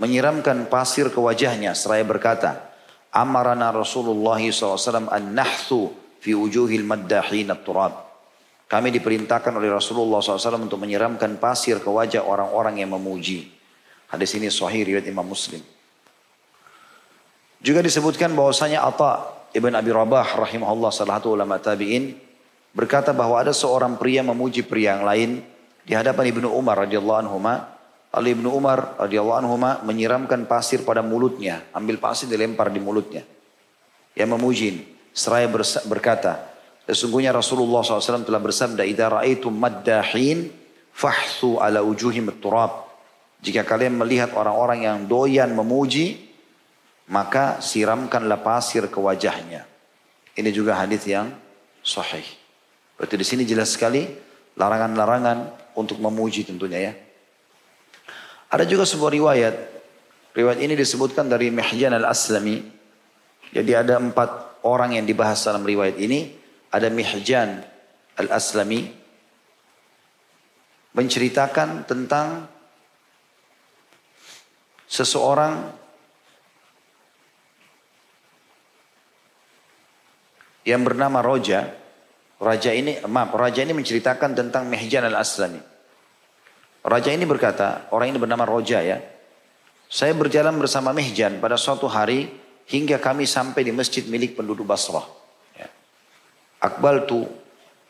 menyiramkan 0.00 0.72
pasir 0.72 1.12
ke 1.12 1.20
wajahnya 1.20 1.76
seraya 1.76 2.00
berkata, 2.00 2.72
Amarana 3.12 3.68
Rasulullah 3.68 4.40
SAW 4.40 5.12
an-nahthu 5.12 5.92
fi 6.24 6.32
wujuhil 6.32 6.88
maddahin 6.88 7.52
turab 7.60 8.08
Kami 8.64 8.88
diperintahkan 8.88 9.52
oleh 9.52 9.68
Rasulullah 9.68 10.24
SAW 10.24 10.64
untuk 10.64 10.80
menyiramkan 10.80 11.36
pasir 11.36 11.84
ke 11.84 11.92
wajah 11.92 12.24
orang-orang 12.24 12.80
yang 12.80 12.96
memuji. 12.96 13.52
Hadis 14.08 14.32
ini 14.40 14.48
sahih 14.48 14.88
riwayat 14.88 15.04
Imam 15.04 15.28
Muslim. 15.28 15.73
Juga 17.64 17.80
disebutkan 17.80 18.36
bahwasanya 18.36 18.84
Atta 18.84 19.24
Ibn 19.56 19.72
Abi 19.72 19.88
Rabah 19.88 20.36
rahimahullah 20.36 20.92
salah 20.92 21.16
satu 21.16 21.32
ulama 21.32 21.56
tabi'in 21.56 22.12
berkata 22.76 23.16
bahwa 23.16 23.40
ada 23.40 23.56
seorang 23.56 23.96
pria 23.96 24.20
memuji 24.20 24.60
pria 24.60 25.00
yang 25.00 25.08
lain 25.08 25.30
di 25.80 25.96
hadapan 25.96 26.28
Ibnu 26.28 26.52
Umar 26.52 26.84
radhiyallahu 26.84 27.20
anhu 27.24 27.40
Lalu 28.14 28.28
Ibnu 28.36 28.52
Umar 28.52 29.00
radhiyallahu 29.00 29.38
anhu 29.40 29.56
menyiramkan 29.88 30.44
pasir 30.44 30.84
pada 30.84 31.00
mulutnya, 31.00 31.64
ambil 31.72 31.96
pasir 31.96 32.28
dilempar 32.28 32.68
di 32.68 32.84
mulutnya. 32.84 33.24
Yang 34.12 34.28
memuji 34.28 34.68
seraya 35.16 35.48
berkata, 35.88 36.46
sesungguhnya 36.84 37.32
Rasulullah 37.32 37.80
SAW 37.80 38.28
telah 38.28 38.44
bersabda, 38.44 38.84
"Idza 38.86 39.08
ra'aitum 39.08 39.50
maddahin 39.50 40.52
fahsu 40.92 41.58
ala 41.58 41.80
ujuhim 41.80 42.28
turab." 42.38 42.86
Jika 43.40 43.66
kalian 43.66 43.98
melihat 43.98 44.36
orang-orang 44.36 44.86
yang 44.86 44.98
doyan 45.10 45.50
memuji, 45.50 46.33
maka 47.08 47.60
siramkanlah 47.60 48.40
pasir 48.40 48.88
ke 48.88 48.96
wajahnya. 48.96 49.68
Ini 50.34 50.50
juga 50.50 50.80
hadis 50.80 51.04
yang 51.04 51.30
sahih. 51.84 52.24
Berarti 52.96 53.14
di 53.20 53.26
sini 53.26 53.42
jelas 53.44 53.76
sekali 53.76 54.08
larangan-larangan 54.56 55.70
untuk 55.76 56.00
memuji 56.00 56.46
tentunya 56.46 56.90
ya. 56.90 56.92
Ada 58.48 58.64
juga 58.64 58.86
sebuah 58.86 59.12
riwayat. 59.12 59.54
Riwayat 60.34 60.58
ini 60.62 60.74
disebutkan 60.78 61.26
dari 61.26 61.50
Mihjan 61.50 61.94
al-Aslami. 61.94 62.62
Jadi 63.54 63.70
ada 63.74 63.98
empat 63.98 64.62
orang 64.66 64.98
yang 64.98 65.06
dibahas 65.06 65.42
dalam 65.42 65.62
riwayat 65.62 65.98
ini. 65.98 66.34
Ada 66.70 66.90
Mihjan 66.90 67.62
al-Aslami. 68.18 68.90
Menceritakan 70.94 71.86
tentang 71.90 72.46
seseorang 74.86 75.83
yang 80.64 80.82
bernama 80.82 81.20
Roja. 81.20 81.70
Raja 82.40 82.74
ini, 82.74 82.98
maaf, 83.06 83.32
Raja 83.32 83.62
ini 83.62 83.72
menceritakan 83.72 84.34
tentang 84.36 84.66
Mihjan 84.68 85.06
al-Aslami. 85.06 85.60
Raja 86.84 87.08
ini 87.14 87.24
berkata, 87.24 87.88
orang 87.94 88.12
ini 88.12 88.18
bernama 88.20 88.44
Roja 88.44 88.84
ya. 88.84 89.00
Saya 89.88 90.12
berjalan 90.12 90.58
bersama 90.58 90.92
Mihjan 90.92 91.38
pada 91.40 91.56
suatu 91.56 91.88
hari 91.88 92.28
hingga 92.68 93.00
kami 93.00 93.24
sampai 93.24 93.64
di 93.64 93.72
masjid 93.72 94.04
milik 94.04 94.36
penduduk 94.36 94.68
Basrah. 94.68 95.06
Ya. 95.56 95.68
Akbal 96.60 97.08
tu 97.08 97.24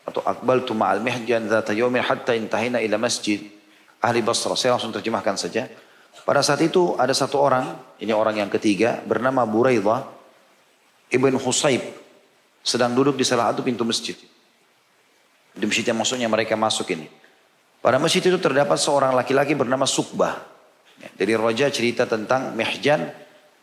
atau 0.05 0.21
akbal 0.21 0.63
tu 0.63 0.77
ma'al 0.77 1.01
Mihjan 1.01 1.49
zata 1.49 1.73
yawmin 1.73 2.05
hatta 2.05 2.37
intahina 2.37 2.77
ila 2.79 3.01
masjid 3.01 3.41
ahli 3.99 4.21
Basrah. 4.21 4.55
Saya 4.55 4.77
langsung 4.77 4.93
terjemahkan 4.93 5.35
saja. 5.35 5.67
Pada 6.23 6.39
saat 6.39 6.63
itu 6.63 6.95
ada 6.95 7.11
satu 7.11 7.41
orang, 7.41 7.75
ini 7.99 8.15
orang 8.15 8.39
yang 8.39 8.51
ketiga, 8.53 9.03
bernama 9.03 9.43
Buraidah 9.43 10.07
Ibn 11.11 11.33
Husayb. 11.35 12.04
Sedang 12.65 12.97
duduk 12.97 13.13
di 13.13 13.21
salah 13.21 13.53
satu 13.53 13.61
pintu 13.61 13.85
masjid. 13.85 14.17
Di 15.53 15.63
masjid 15.69 15.85
yang 15.85 16.01
maksudnya 16.01 16.25
mereka 16.25 16.57
masuk 16.57 16.89
ini. 16.97 17.05
Pada 17.77 18.01
masjid 18.01 18.25
itu 18.25 18.41
terdapat 18.41 18.81
seorang 18.81 19.13
laki-laki 19.13 19.53
bernama 19.53 19.85
Sukbah. 19.85 20.41
Ya, 20.97 21.09
jadi 21.21 21.37
Roja 21.37 21.69
cerita 21.69 22.09
tentang 22.09 22.57
Mihjan. 22.57 23.13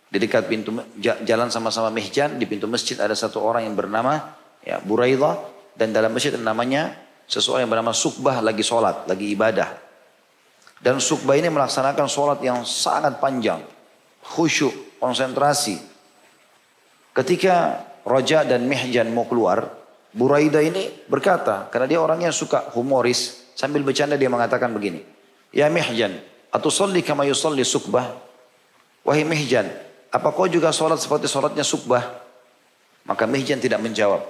Di 0.07 0.23
dekat 0.23 0.47
pintu 0.47 0.71
jalan 1.03 1.51
sama-sama 1.51 1.91
Mihjan. 1.91 2.39
Di 2.39 2.47
pintu 2.47 2.71
masjid 2.71 2.95
ada 3.03 3.19
satu 3.19 3.43
orang 3.43 3.67
yang 3.67 3.75
bernama 3.75 4.39
ya, 4.63 4.79
Buraidah. 4.79 5.51
Dan 5.75 5.91
dalam 5.91 6.15
masjid 6.15 6.31
namanya 6.39 6.95
seseorang 7.27 7.67
yang 7.67 7.73
bernama 7.75 7.91
Sukbah 7.91 8.39
lagi 8.39 8.63
sholat, 8.63 9.11
lagi 9.11 9.35
ibadah. 9.35 9.75
Dan 10.79 11.03
Sukbah 11.03 11.35
ini 11.35 11.51
melaksanakan 11.51 12.07
sholat 12.07 12.39
yang 12.47 12.63
sangat 12.63 13.19
panjang. 13.19 13.59
Khusyuk, 14.23 15.03
konsentrasi. 15.03 15.83
Ketika 17.11 17.83
Roja 18.03 18.43
dan 18.43 18.67
Mihjan 18.67 19.11
mau 19.15 19.27
keluar, 19.27 19.83
Buraidah 20.13 20.61
ini 20.61 20.93
berkata, 21.09 21.73
karena 21.73 21.87
dia 21.89 22.01
orangnya 22.03 22.29
suka 22.29 22.69
humoris, 22.77 23.43
Sambil 23.53 23.85
bercanda 23.85 24.17
dia 24.17 24.33
mengatakan 24.33 24.73
begini. 24.73 25.05
Ya 25.53 25.69
Mihjan, 25.69 26.17
atau 26.49 26.73
solli 26.73 27.05
kama 27.05 27.29
yusolli 27.29 27.65
sukbah. 27.69 28.17
Wahai 29.05 29.29
Mihjan, 29.29 29.69
apa 30.09 30.33
kau 30.33 30.49
juga 30.49 30.73
sholat 30.73 30.97
seperti 30.97 31.29
sholatnya 31.29 31.61
sukbah? 31.61 32.01
Maka 33.05 33.29
Mihjan 33.29 33.61
tidak 33.61 33.85
menjawab. 33.85 34.25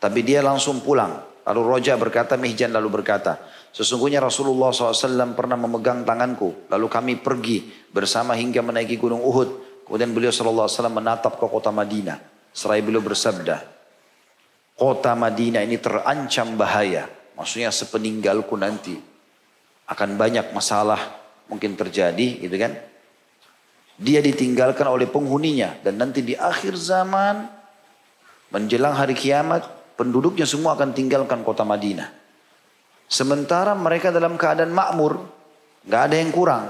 Tapi 0.00 0.20
dia 0.20 0.44
langsung 0.44 0.84
pulang. 0.84 1.24
Lalu 1.48 1.60
Roja 1.66 1.96
berkata, 1.96 2.36
Mihjan 2.36 2.70
lalu 2.70 3.00
berkata, 3.00 3.40
Sesungguhnya 3.70 4.18
Rasulullah 4.18 4.74
SAW 4.74 5.34
pernah 5.34 5.54
memegang 5.54 6.02
tanganku. 6.02 6.68
Lalu 6.68 6.86
kami 6.90 7.12
pergi 7.22 7.70
bersama 7.90 8.34
hingga 8.34 8.60
menaiki 8.60 8.98
gunung 8.98 9.22
Uhud. 9.22 9.82
Kemudian 9.86 10.10
beliau 10.14 10.30
SAW 10.30 10.68
menatap 10.90 11.38
ke 11.38 11.46
kota 11.46 11.70
Madinah. 11.74 12.29
Seraya 12.50 12.82
beliau 12.82 13.02
bersabda, 13.02 13.62
kota 14.74 15.12
Madinah 15.14 15.62
ini 15.62 15.78
terancam 15.78 16.58
bahaya. 16.58 17.06
Maksudnya 17.38 17.70
sepeninggalku 17.72 18.58
nanti 18.58 18.98
akan 19.90 20.18
banyak 20.18 20.52
masalah 20.52 20.98
mungkin 21.50 21.74
terjadi 21.74 22.42
gitu 22.42 22.56
kan. 22.58 22.74
Dia 24.00 24.24
ditinggalkan 24.24 24.88
oleh 24.88 25.04
penghuninya 25.10 25.76
dan 25.84 26.00
nanti 26.00 26.24
di 26.24 26.32
akhir 26.32 26.72
zaman 26.78 27.44
menjelang 28.48 28.96
hari 28.96 29.12
kiamat 29.12 29.94
penduduknya 30.00 30.48
semua 30.48 30.72
akan 30.72 30.96
tinggalkan 30.96 31.44
kota 31.44 31.62
Madinah. 31.62 32.08
Sementara 33.10 33.74
mereka 33.74 34.14
dalam 34.14 34.38
keadaan 34.38 34.70
makmur, 34.70 35.20
nggak 35.84 36.02
ada 36.08 36.16
yang 36.16 36.30
kurang. 36.30 36.64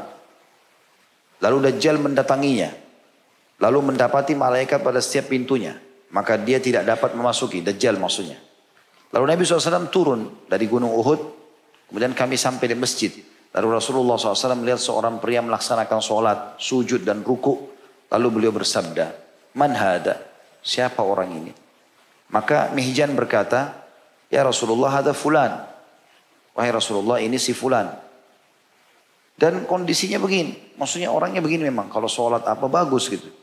Lalu 1.41 1.71
Dajjal 1.71 2.01
mendatanginya, 2.01 2.73
lalu 3.61 3.93
mendapati 3.93 4.33
malaikat 4.33 4.81
pada 4.81 4.99
setiap 4.99 5.31
pintunya, 5.31 5.77
maka 6.11 6.41
dia 6.41 6.59
tidak 6.59 6.89
dapat 6.89 7.13
memasuki 7.15 7.61
Dajjal 7.61 8.01
maksudnya. 8.01 8.41
Lalu 9.11 9.25
Nabi 9.37 9.43
SAW 9.45 9.91
turun 9.93 10.47
dari 10.49 10.65
gunung 10.67 10.91
Uhud, 10.97 11.21
kemudian 11.93 12.17
kami 12.17 12.41
sampai 12.41 12.73
di 12.73 12.77
masjid. 12.79 13.13
Lalu 13.51 13.83
Rasulullah 13.83 14.15
SAW 14.15 14.55
melihat 14.63 14.79
seorang 14.79 15.19
pria 15.19 15.43
melaksanakan 15.43 15.99
sholat, 15.99 16.39
sujud 16.63 17.03
dan 17.03 17.27
ruku. 17.27 17.71
Lalu 18.11 18.27
beliau 18.31 18.53
bersabda, 18.55 19.11
Man 19.59 19.75
hada? 19.75 20.23
Siapa 20.63 21.03
orang 21.03 21.31
ini? 21.35 21.53
Maka 22.31 22.71
Mihjan 22.71 23.15
berkata, 23.19 23.87
Ya 24.31 24.47
Rasulullah 24.47 25.03
ada 25.03 25.11
fulan. 25.11 25.67
Wahai 26.55 26.71
Rasulullah 26.71 27.19
ini 27.19 27.39
si 27.43 27.51
fulan. 27.51 27.91
Dan 29.35 29.67
kondisinya 29.67 30.23
begini. 30.23 30.79
Maksudnya 30.79 31.11
orangnya 31.11 31.43
begini 31.43 31.67
memang. 31.67 31.91
Kalau 31.91 32.07
sholat 32.07 32.47
apa 32.47 32.71
bagus 32.71 33.11
gitu. 33.11 33.40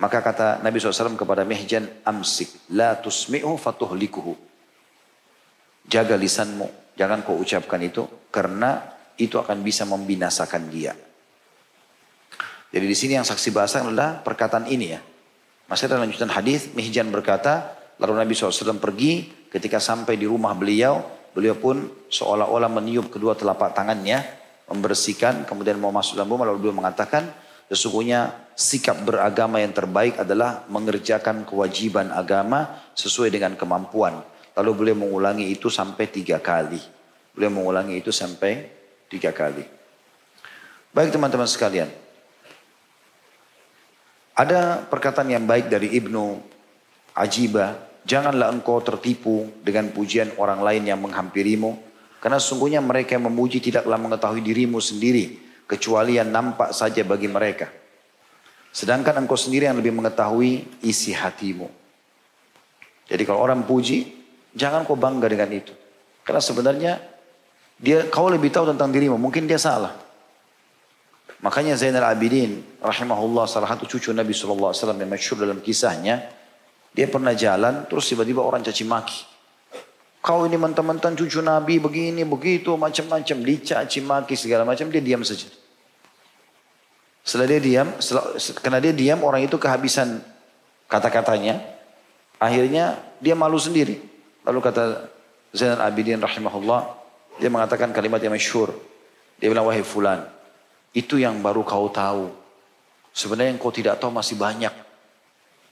Maka 0.00 0.24
kata 0.24 0.64
Nabi 0.64 0.80
SAW 0.80 1.12
kepada 1.12 1.44
Mihjan, 1.44 1.84
Amsik, 2.08 2.72
la 2.72 2.96
tusmi'u 2.96 3.60
fatuhlikuhu. 3.60 4.32
Jaga 5.84 6.16
lisanmu. 6.16 6.96
Jangan 6.96 7.20
kau 7.20 7.36
ucapkan 7.36 7.80
itu. 7.84 8.08
Karena 8.32 8.80
itu 9.20 9.36
akan 9.36 9.60
bisa 9.60 9.84
membinasakan 9.84 10.72
dia. 10.72 10.96
Jadi 12.70 12.86
di 12.86 12.96
sini 12.96 13.12
yang 13.20 13.26
saksi 13.28 13.52
bahasa 13.52 13.84
adalah 13.84 14.24
perkataan 14.24 14.70
ini 14.72 14.86
ya. 14.88 15.00
Masih 15.68 15.86
ada 15.86 16.02
lanjutan 16.02 16.32
hadis, 16.32 16.72
Mihjan 16.72 17.12
berkata, 17.12 17.78
lalu 18.00 18.18
Nabi 18.18 18.32
SAW 18.34 18.80
pergi, 18.80 19.28
ketika 19.52 19.78
sampai 19.78 20.18
di 20.18 20.26
rumah 20.26 20.56
beliau, 20.56 21.02
beliau 21.30 21.54
pun 21.58 21.86
seolah-olah 22.10 22.66
meniup 22.66 23.10
kedua 23.12 23.38
telapak 23.38 23.74
tangannya, 23.74 24.18
membersihkan, 24.66 25.46
kemudian 25.46 25.78
mau 25.78 25.94
masuk 25.94 26.18
dalam 26.18 26.30
rumah, 26.30 26.50
lalu 26.50 26.66
beliau 26.66 26.78
mengatakan, 26.78 27.26
sesungguhnya 27.70 28.50
sikap 28.58 29.06
beragama 29.06 29.62
yang 29.62 29.70
terbaik 29.70 30.18
adalah 30.18 30.66
mengerjakan 30.66 31.46
kewajiban 31.46 32.10
agama 32.10 32.90
sesuai 32.98 33.30
dengan 33.30 33.54
kemampuan. 33.54 34.20
Lalu 34.58 34.70
beliau 34.74 34.98
mengulangi 35.06 35.46
itu 35.46 35.70
sampai 35.70 36.10
tiga 36.10 36.42
kali. 36.42 36.82
Beliau 37.32 37.54
mengulangi 37.54 38.02
itu 38.02 38.10
sampai 38.10 38.80
Tiga 39.10 39.34
kali. 39.34 39.66
Baik 40.94 41.10
teman-teman 41.10 41.50
sekalian. 41.50 41.90
Ada 44.38 44.86
perkataan 44.86 45.26
yang 45.26 45.42
baik 45.50 45.66
dari 45.66 45.90
Ibnu 45.98 46.38
Ajiba. 47.18 47.90
Janganlah 48.06 48.54
engkau 48.54 48.78
tertipu 48.86 49.50
dengan 49.66 49.90
pujian 49.90 50.30
orang 50.38 50.62
lain 50.62 50.86
yang 50.86 51.02
menghampirimu. 51.02 51.74
Karena 52.22 52.38
sesungguhnya 52.38 52.78
mereka 52.78 53.18
yang 53.18 53.26
memuji 53.26 53.58
tidaklah 53.58 53.98
mengetahui 53.98 54.46
dirimu 54.46 54.78
sendiri. 54.78 55.49
Kecuali 55.70 56.18
yang 56.18 56.34
nampak 56.34 56.74
saja 56.74 57.06
bagi 57.06 57.30
mereka. 57.30 57.70
Sedangkan 58.74 59.22
engkau 59.22 59.38
sendiri 59.38 59.70
yang 59.70 59.78
lebih 59.78 59.94
mengetahui 59.94 60.82
isi 60.82 61.14
hatimu. 61.14 61.70
Jadi 63.06 63.22
kalau 63.22 63.42
orang 63.42 63.62
puji, 63.62 64.06
jangan 64.54 64.82
kau 64.82 64.98
bangga 64.98 65.30
dengan 65.30 65.50
itu. 65.50 65.70
Karena 66.26 66.42
sebenarnya 66.42 66.92
dia 67.78 68.06
kau 68.10 68.26
lebih 68.26 68.50
tahu 68.50 68.70
tentang 68.74 68.90
dirimu, 68.90 69.14
mungkin 69.14 69.46
dia 69.46 69.58
salah. 69.58 69.94
Makanya 71.40 71.74
Zainal 71.74 72.04
Abidin 72.04 72.60
rahimahullah 72.78 73.48
salah 73.48 73.70
satu 73.72 73.88
cucu 73.88 74.12
Nabi 74.12 74.36
SAW 74.36 74.74
yang 74.74 75.10
masyhur 75.10 75.40
dalam 75.40 75.58
kisahnya. 75.64 76.28
Dia 76.90 77.06
pernah 77.06 77.32
jalan 77.32 77.86
terus 77.86 78.10
tiba-tiba 78.10 78.44
orang 78.44 78.60
caci 78.60 78.84
maki. 78.84 79.24
Kau 80.20 80.44
ini 80.44 80.60
mentang-mentang 80.60 81.16
cucu 81.16 81.40
Nabi 81.40 81.80
begini 81.80 82.20
begitu 82.28 82.76
macam-macam 82.76 83.36
dicaci 83.40 84.04
maki 84.04 84.36
segala 84.36 84.68
macam 84.68 84.92
dia 84.92 85.00
diam 85.00 85.24
saja. 85.24 85.48
Setelah 87.24 87.56
dia 87.56 87.60
diam, 87.60 87.88
setelah, 88.00 88.36
karena 88.60 88.78
dia 88.84 88.92
diam 88.92 89.20
orang 89.24 89.44
itu 89.44 89.56
kehabisan 89.56 90.20
kata-katanya. 90.92 91.60
Akhirnya 92.40 93.00
dia 93.20 93.32
malu 93.36 93.56
sendiri. 93.60 94.00
Lalu 94.44 94.58
kata 94.60 95.08
Zainal 95.52 95.84
Abidin 95.84 96.20
rahimahullah, 96.20 96.96
dia 97.40 97.48
mengatakan 97.52 97.92
kalimat 97.92 98.20
yang 98.20 98.32
masyhur. 98.32 98.72
Dia 99.40 99.48
bilang, 99.48 99.68
wahai 99.68 99.84
fulan, 99.84 100.24
itu 100.92 101.16
yang 101.16 101.40
baru 101.40 101.64
kau 101.64 101.88
tahu. 101.88 102.28
Sebenarnya 103.12 103.56
yang 103.56 103.60
kau 103.60 103.72
tidak 103.72 104.00
tahu 104.00 104.12
masih 104.12 104.36
banyak. 104.36 104.72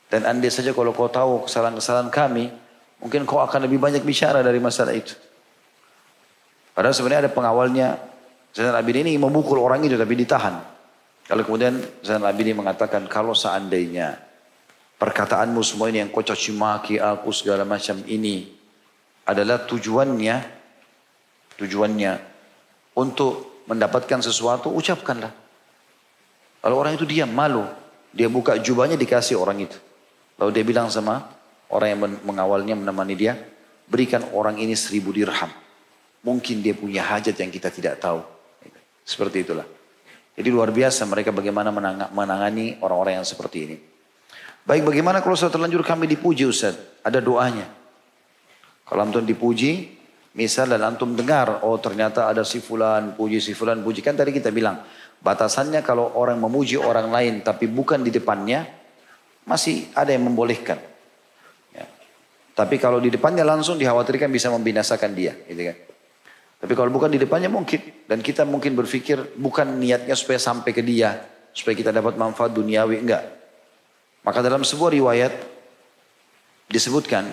Dan 0.08 0.24
andai 0.24 0.48
saja 0.48 0.72
kalau 0.72 0.96
kau 0.96 1.08
tahu 1.08 1.44
kesalahan-kesalahan 1.44 2.08
kami, 2.08 2.48
mungkin 3.02 3.26
kau 3.26 3.42
akan 3.42 3.66
lebih 3.66 3.78
banyak 3.78 4.02
bicara 4.02 4.42
dari 4.42 4.58
masalah 4.62 4.94
itu. 4.94 5.14
Padahal 6.74 6.94
sebenarnya 6.94 7.26
ada 7.26 7.32
pengawalnya, 7.34 7.88
Zainal 8.54 8.78
Abidin 8.78 9.10
ini 9.10 9.18
memukul 9.18 9.58
orang 9.58 9.82
itu 9.82 9.98
tapi 9.98 10.14
ditahan. 10.14 10.62
Kalau 11.26 11.42
kemudian 11.42 11.78
Zainal 12.02 12.30
Abidin 12.30 12.58
mengatakan, 12.58 13.06
kalau 13.10 13.34
seandainya 13.34 14.18
perkataanmu 14.98 15.62
semua 15.62 15.90
ini 15.90 16.02
yang 16.02 16.10
kau 16.10 16.22
caci 16.22 16.54
maki 16.54 16.98
aku 16.98 17.30
segala 17.34 17.66
macam 17.66 18.02
ini 18.06 18.50
adalah 19.26 19.62
tujuannya 19.66 20.58
tujuannya 21.58 22.12
untuk 22.94 23.66
mendapatkan 23.66 24.22
sesuatu, 24.22 24.72
ucapkanlah. 24.72 25.34
Kalau 26.62 26.76
orang 26.78 26.94
itu 26.96 27.04
diam, 27.04 27.28
malu. 27.28 27.66
Dia 28.14 28.30
buka 28.30 28.56
jubahnya 28.56 28.96
dikasih 28.96 29.36
orang 29.36 29.68
itu. 29.68 29.76
Lalu 30.40 30.50
dia 30.54 30.64
bilang 30.64 30.88
sama 30.88 31.37
orang 31.72 31.88
yang 31.94 32.00
mengawalnya 32.24 32.74
menemani 32.76 33.14
dia, 33.16 33.34
berikan 33.88 34.24
orang 34.36 34.60
ini 34.60 34.76
seribu 34.76 35.12
dirham. 35.12 35.50
Mungkin 36.24 36.60
dia 36.60 36.74
punya 36.74 37.06
hajat 37.06 37.36
yang 37.38 37.48
kita 37.48 37.70
tidak 37.70 38.02
tahu. 38.02 38.20
Seperti 39.06 39.46
itulah. 39.46 39.64
Jadi 40.38 40.48
luar 40.52 40.70
biasa 40.70 41.08
mereka 41.08 41.34
bagaimana 41.34 41.72
menangani 42.12 42.78
orang-orang 42.84 43.22
yang 43.22 43.26
seperti 43.26 43.58
ini. 43.64 43.76
Baik 44.68 44.84
bagaimana 44.84 45.24
kalau 45.24 45.34
setelah 45.34 45.64
terlanjur 45.64 45.82
kami 45.82 46.04
dipuji 46.04 46.44
Ustaz? 46.44 46.76
Ada 47.00 47.24
doanya. 47.24 47.64
Kalau 48.84 49.00
antum 49.04 49.24
dipuji, 49.24 49.98
Misal 50.38 50.70
dan 50.70 50.86
antum 50.86 51.18
dengar, 51.18 51.66
oh 51.66 51.82
ternyata 51.82 52.30
ada 52.30 52.46
si 52.46 52.62
fulan, 52.62 53.18
puji 53.18 53.42
si 53.42 53.58
fulan, 53.58 53.82
puji. 53.82 54.06
Kan 54.06 54.14
tadi 54.14 54.30
kita 54.30 54.54
bilang, 54.54 54.86
batasannya 55.18 55.82
kalau 55.82 56.14
orang 56.14 56.38
memuji 56.38 56.78
orang 56.78 57.10
lain 57.10 57.42
tapi 57.42 57.66
bukan 57.66 58.06
di 58.06 58.14
depannya, 58.14 58.62
masih 59.50 59.90
ada 59.98 60.14
yang 60.14 60.30
membolehkan. 60.30 60.78
Tapi 62.58 62.74
kalau 62.82 62.98
di 62.98 63.06
depannya 63.06 63.46
langsung 63.46 63.78
dikhawatirkan 63.78 64.34
bisa 64.34 64.50
membinasakan 64.50 65.14
dia. 65.14 65.38
Gitu 65.46 65.62
kan. 65.62 65.78
Tapi 66.58 66.72
kalau 66.74 66.90
bukan 66.90 67.06
di 67.06 67.22
depannya 67.22 67.46
mungkin. 67.46 68.02
Dan 68.10 68.18
kita 68.18 68.42
mungkin 68.42 68.74
berpikir 68.74 69.38
bukan 69.38 69.78
niatnya 69.78 70.18
supaya 70.18 70.42
sampai 70.42 70.74
ke 70.74 70.82
dia. 70.82 71.22
Supaya 71.54 71.78
kita 71.78 71.94
dapat 71.94 72.18
manfaat 72.18 72.50
duniawi. 72.50 72.98
Enggak. 72.98 73.22
Maka 74.26 74.42
dalam 74.42 74.66
sebuah 74.66 74.90
riwayat 74.90 75.30
disebutkan 76.66 77.30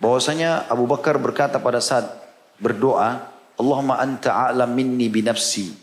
bahwasanya 0.00 0.66
Abu 0.72 0.88
Bakar 0.88 1.20
berkata 1.20 1.60
pada 1.60 1.84
saat 1.84 2.08
berdoa, 2.56 3.20
Allahumma 3.60 4.00
anta 4.00 4.48
a'lam 4.48 4.72
minni 4.72 5.12
binafsi. 5.12 5.76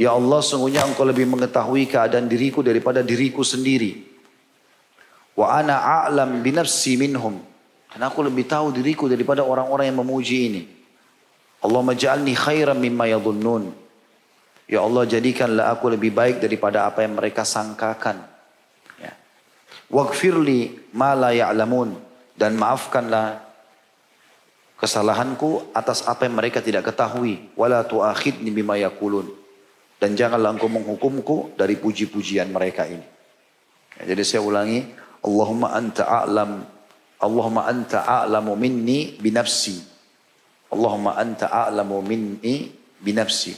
Ya 0.00 0.16
Allah, 0.16 0.40
sungguhnya 0.40 0.88
engkau 0.88 1.04
lebih 1.04 1.28
mengetahui 1.28 1.84
keadaan 1.84 2.24
diriku 2.32 2.64
daripada 2.64 3.04
diriku 3.04 3.44
sendiri. 3.44 4.09
Wa 5.36 5.60
ana 5.60 6.06
a'lam 6.06 6.42
binafsi 6.42 6.98
minhum. 6.98 7.38
Karena 7.90 8.06
aku 8.06 8.22
lebih 8.22 8.46
tahu 8.46 8.70
diriku 8.70 9.10
daripada 9.10 9.42
orang-orang 9.42 9.90
yang 9.90 9.98
memuji 10.02 10.36
ini. 10.46 10.62
Allah 11.60 11.82
maj'alni 11.82 12.32
khairan 12.32 12.78
mimma 12.78 13.10
yadhunnun. 13.10 13.74
Ya 14.70 14.86
Allah 14.86 15.02
jadikanlah 15.02 15.74
aku 15.74 15.90
lebih 15.90 16.14
baik 16.14 16.38
daripada 16.38 16.86
apa 16.86 17.02
yang 17.02 17.18
mereka 17.18 17.42
sangkakan. 17.42 18.22
Ya. 19.02 19.12
Waghfirli 19.90 20.92
ma 20.94 21.18
la 21.18 21.34
ya'lamun 21.34 21.98
dan 22.38 22.54
maafkanlah 22.56 23.50
kesalahanku 24.80 25.76
atas 25.76 26.08
apa 26.08 26.24
yang 26.24 26.40
mereka 26.40 26.64
tidak 26.64 26.88
ketahui 26.88 27.52
wala 27.52 27.84
tuakhidni 27.84 28.48
bima 28.48 28.80
yaqulun 28.80 29.28
dan 30.00 30.16
janganlah 30.16 30.56
engkau 30.56 30.72
menghukumku 30.72 31.52
dari 31.52 31.76
puji-pujian 31.76 32.48
mereka 32.48 32.88
ini 32.88 33.04
ya, 34.00 34.08
jadi 34.08 34.22
saya 34.24 34.40
ulangi 34.40 34.88
Allahumma 35.20 35.76
anta 35.76 36.08
a'lam 36.08 36.64
Allahumma 37.20 37.68
anta 37.68 38.04
a'lamu 38.04 38.56
minni 38.56 39.16
binafsi 39.20 39.76
Allahumma 40.72 41.20
anta 41.20 41.52
a'lamu 41.52 42.00
minni 42.00 42.72
binafsi 43.00 43.52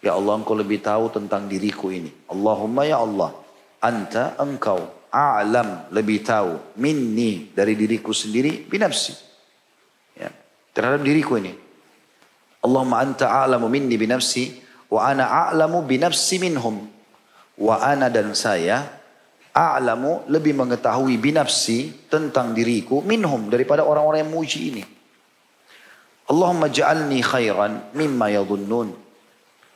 ya 0.00 0.16
Allah 0.16 0.40
engkau 0.40 0.56
lebih 0.56 0.80
tahu 0.80 1.12
tentang 1.12 1.44
diriku 1.44 1.92
ini 1.92 2.08
Allahumma 2.32 2.88
ya 2.88 3.04
Allah 3.04 3.36
anta 3.84 4.40
engkau 4.40 5.04
a'lam 5.14 5.94
lebih 5.94 6.26
tahu 6.26 6.74
minni 6.82 7.54
dari 7.54 7.78
diriku 7.78 8.10
sendiri 8.10 8.66
binafsi. 8.66 9.14
Ya, 10.18 10.34
terhadap 10.74 11.06
diriku 11.06 11.38
ini. 11.38 11.54
Allahumma 12.66 12.98
anta 12.98 13.30
a'lamu 13.30 13.70
minni 13.70 13.94
binafsi 13.94 14.58
wa 14.90 15.06
ana 15.06 15.30
a'lamu 15.46 15.86
binafsi 15.86 16.42
minhum. 16.42 16.90
Wa 17.54 17.78
ana 17.78 18.10
dan 18.10 18.34
saya 18.34 18.82
a'lamu 19.54 20.26
lebih 20.26 20.58
mengetahui 20.58 21.14
binafsi 21.22 22.10
tentang 22.10 22.50
diriku 22.50 23.00
minhum 23.06 23.46
daripada 23.46 23.86
orang-orang 23.86 24.26
yang 24.26 24.34
muji 24.34 24.60
ini. 24.74 24.82
Allahumma 26.26 26.66
ja'alni 26.66 27.22
khairan 27.22 27.94
mimma 27.94 28.34
yadhunnun. 28.34 28.90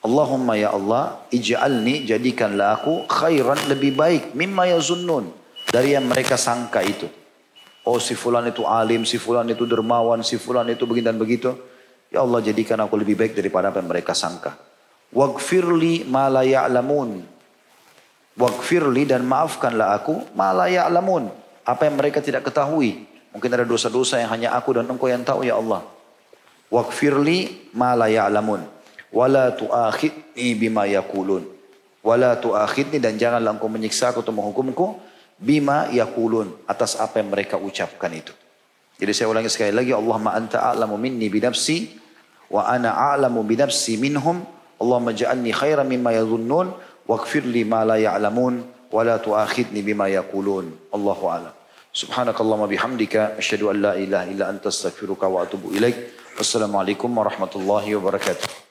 Allahumma 0.03 0.55
ya 0.59 0.75
Allah, 0.75 1.23
ij'alni 1.31 2.07
jadikanlah 2.07 2.83
aku 2.83 3.07
khairan 3.07 3.59
lebih 3.71 3.95
baik 3.95 4.23
mimma 4.35 4.71
yazunnun 4.75 5.31
dari 5.71 5.95
yang 5.95 6.11
mereka 6.11 6.35
sangka 6.35 6.83
itu. 6.83 7.07
Oh 7.87 8.03
si 8.03 8.19
fulan 8.19 8.45
itu 8.51 8.67
alim, 8.67 9.07
si 9.07 9.17
fulan 9.17 9.47
itu 9.49 9.65
dermawan, 9.65 10.21
si 10.27 10.37
fulan 10.37 10.67
itu 10.69 10.85
begini 10.85 11.07
dan 11.09 11.17
begitu. 11.17 11.55
Ya 12.09 12.25
Allah 12.25 12.41
jadikan 12.41 12.81
aku 12.81 12.97
lebih 12.97 13.15
baik 13.15 13.37
daripada 13.37 13.69
apa 13.69 13.81
yang 13.81 13.89
mereka 13.89 14.17
sangka. 14.17 14.57
Waghfirli 15.13 16.09
ma 16.09 16.29
la 16.29 16.45
ya'lamun. 16.45 17.38
Waghfirli 18.39 19.11
dan 19.11 19.27
maafkanlah 19.27 19.99
aku 19.99 20.33
ma 20.39 20.55
la 20.55 20.71
ya'lamun. 20.71 21.27
Apa 21.67 21.91
yang 21.91 21.99
mereka 21.99 22.23
tidak 22.23 22.47
ketahui. 22.47 23.05
Mungkin 23.35 23.51
ada 23.51 23.67
dosa-dosa 23.67 24.23
yang 24.23 24.31
hanya 24.31 24.55
aku 24.55 24.79
dan 24.79 24.87
engkau 24.87 25.11
yang 25.11 25.27
tahu 25.27 25.43
ya 25.43 25.59
Allah. 25.59 25.83
Waghfirli 26.71 27.71
ma 27.75 27.99
la 27.99 28.07
ya'lamun 28.07 28.79
wala 29.13 29.53
tuakhidni 29.57 30.53
bima 30.57 30.85
yakulun 30.85 31.45
wala 32.05 32.37
tuakhidni 32.37 33.01
dan 33.01 33.17
janganlah 33.17 33.57
engkau 33.57 33.69
menyiksa 33.69 34.13
aku 34.13 34.21
atau 34.21 34.35
menghukumku 34.37 35.01
bima 35.41 35.89
yakulun 35.93 36.53
atas 36.69 37.01
apa 37.01 37.21
yang 37.21 37.33
mereka 37.33 37.57
ucapkan 37.57 38.13
itu 38.13 38.33
jadi 38.99 39.13
saya 39.15 39.27
ulangi 39.33 39.49
sekali 39.49 39.73
lagi 39.73 39.95
Allahumma 39.95 40.35
anta 40.37 40.61
a'lamu 40.61 41.01
minni 41.01 41.31
binafsi 41.33 41.97
wa 42.53 42.69
ana 42.69 43.15
a'lamu 43.15 43.45
binafsi 43.47 43.97
minhum 43.97 44.45
Allahumma 44.79 45.11
ja'alni 45.11 45.51
khairan 45.51 45.89
mimma 45.89 46.15
yadhunnun 46.15 46.71
waghfir 47.09 47.43
li 47.49 47.65
ma 47.65 47.83
la 47.89 47.97
ya'lamun 47.97 48.61
wa 48.93 49.01
la 49.05 49.17
tuakhidni 49.19 49.81
bima 49.83 50.13
yaqulun 50.13 50.93
Allahu 50.93 51.25
a'lam 51.33 51.55
Subhanakallahumma 51.89 52.69
bihamdika 52.69 53.41
asyhadu 53.41 53.73
an 53.73 53.81
la 53.81 53.93
ilaha 53.97 54.29
illa 54.29 54.45
anta 54.53 54.69
astaghfiruka 54.69 55.25
wa 55.27 55.43
atubu 55.49 55.73
ilaik 55.73 55.97
Wassalamualaikum 56.37 57.11
warahmatullahi 57.11 57.97
wabarakatuh 57.97 58.68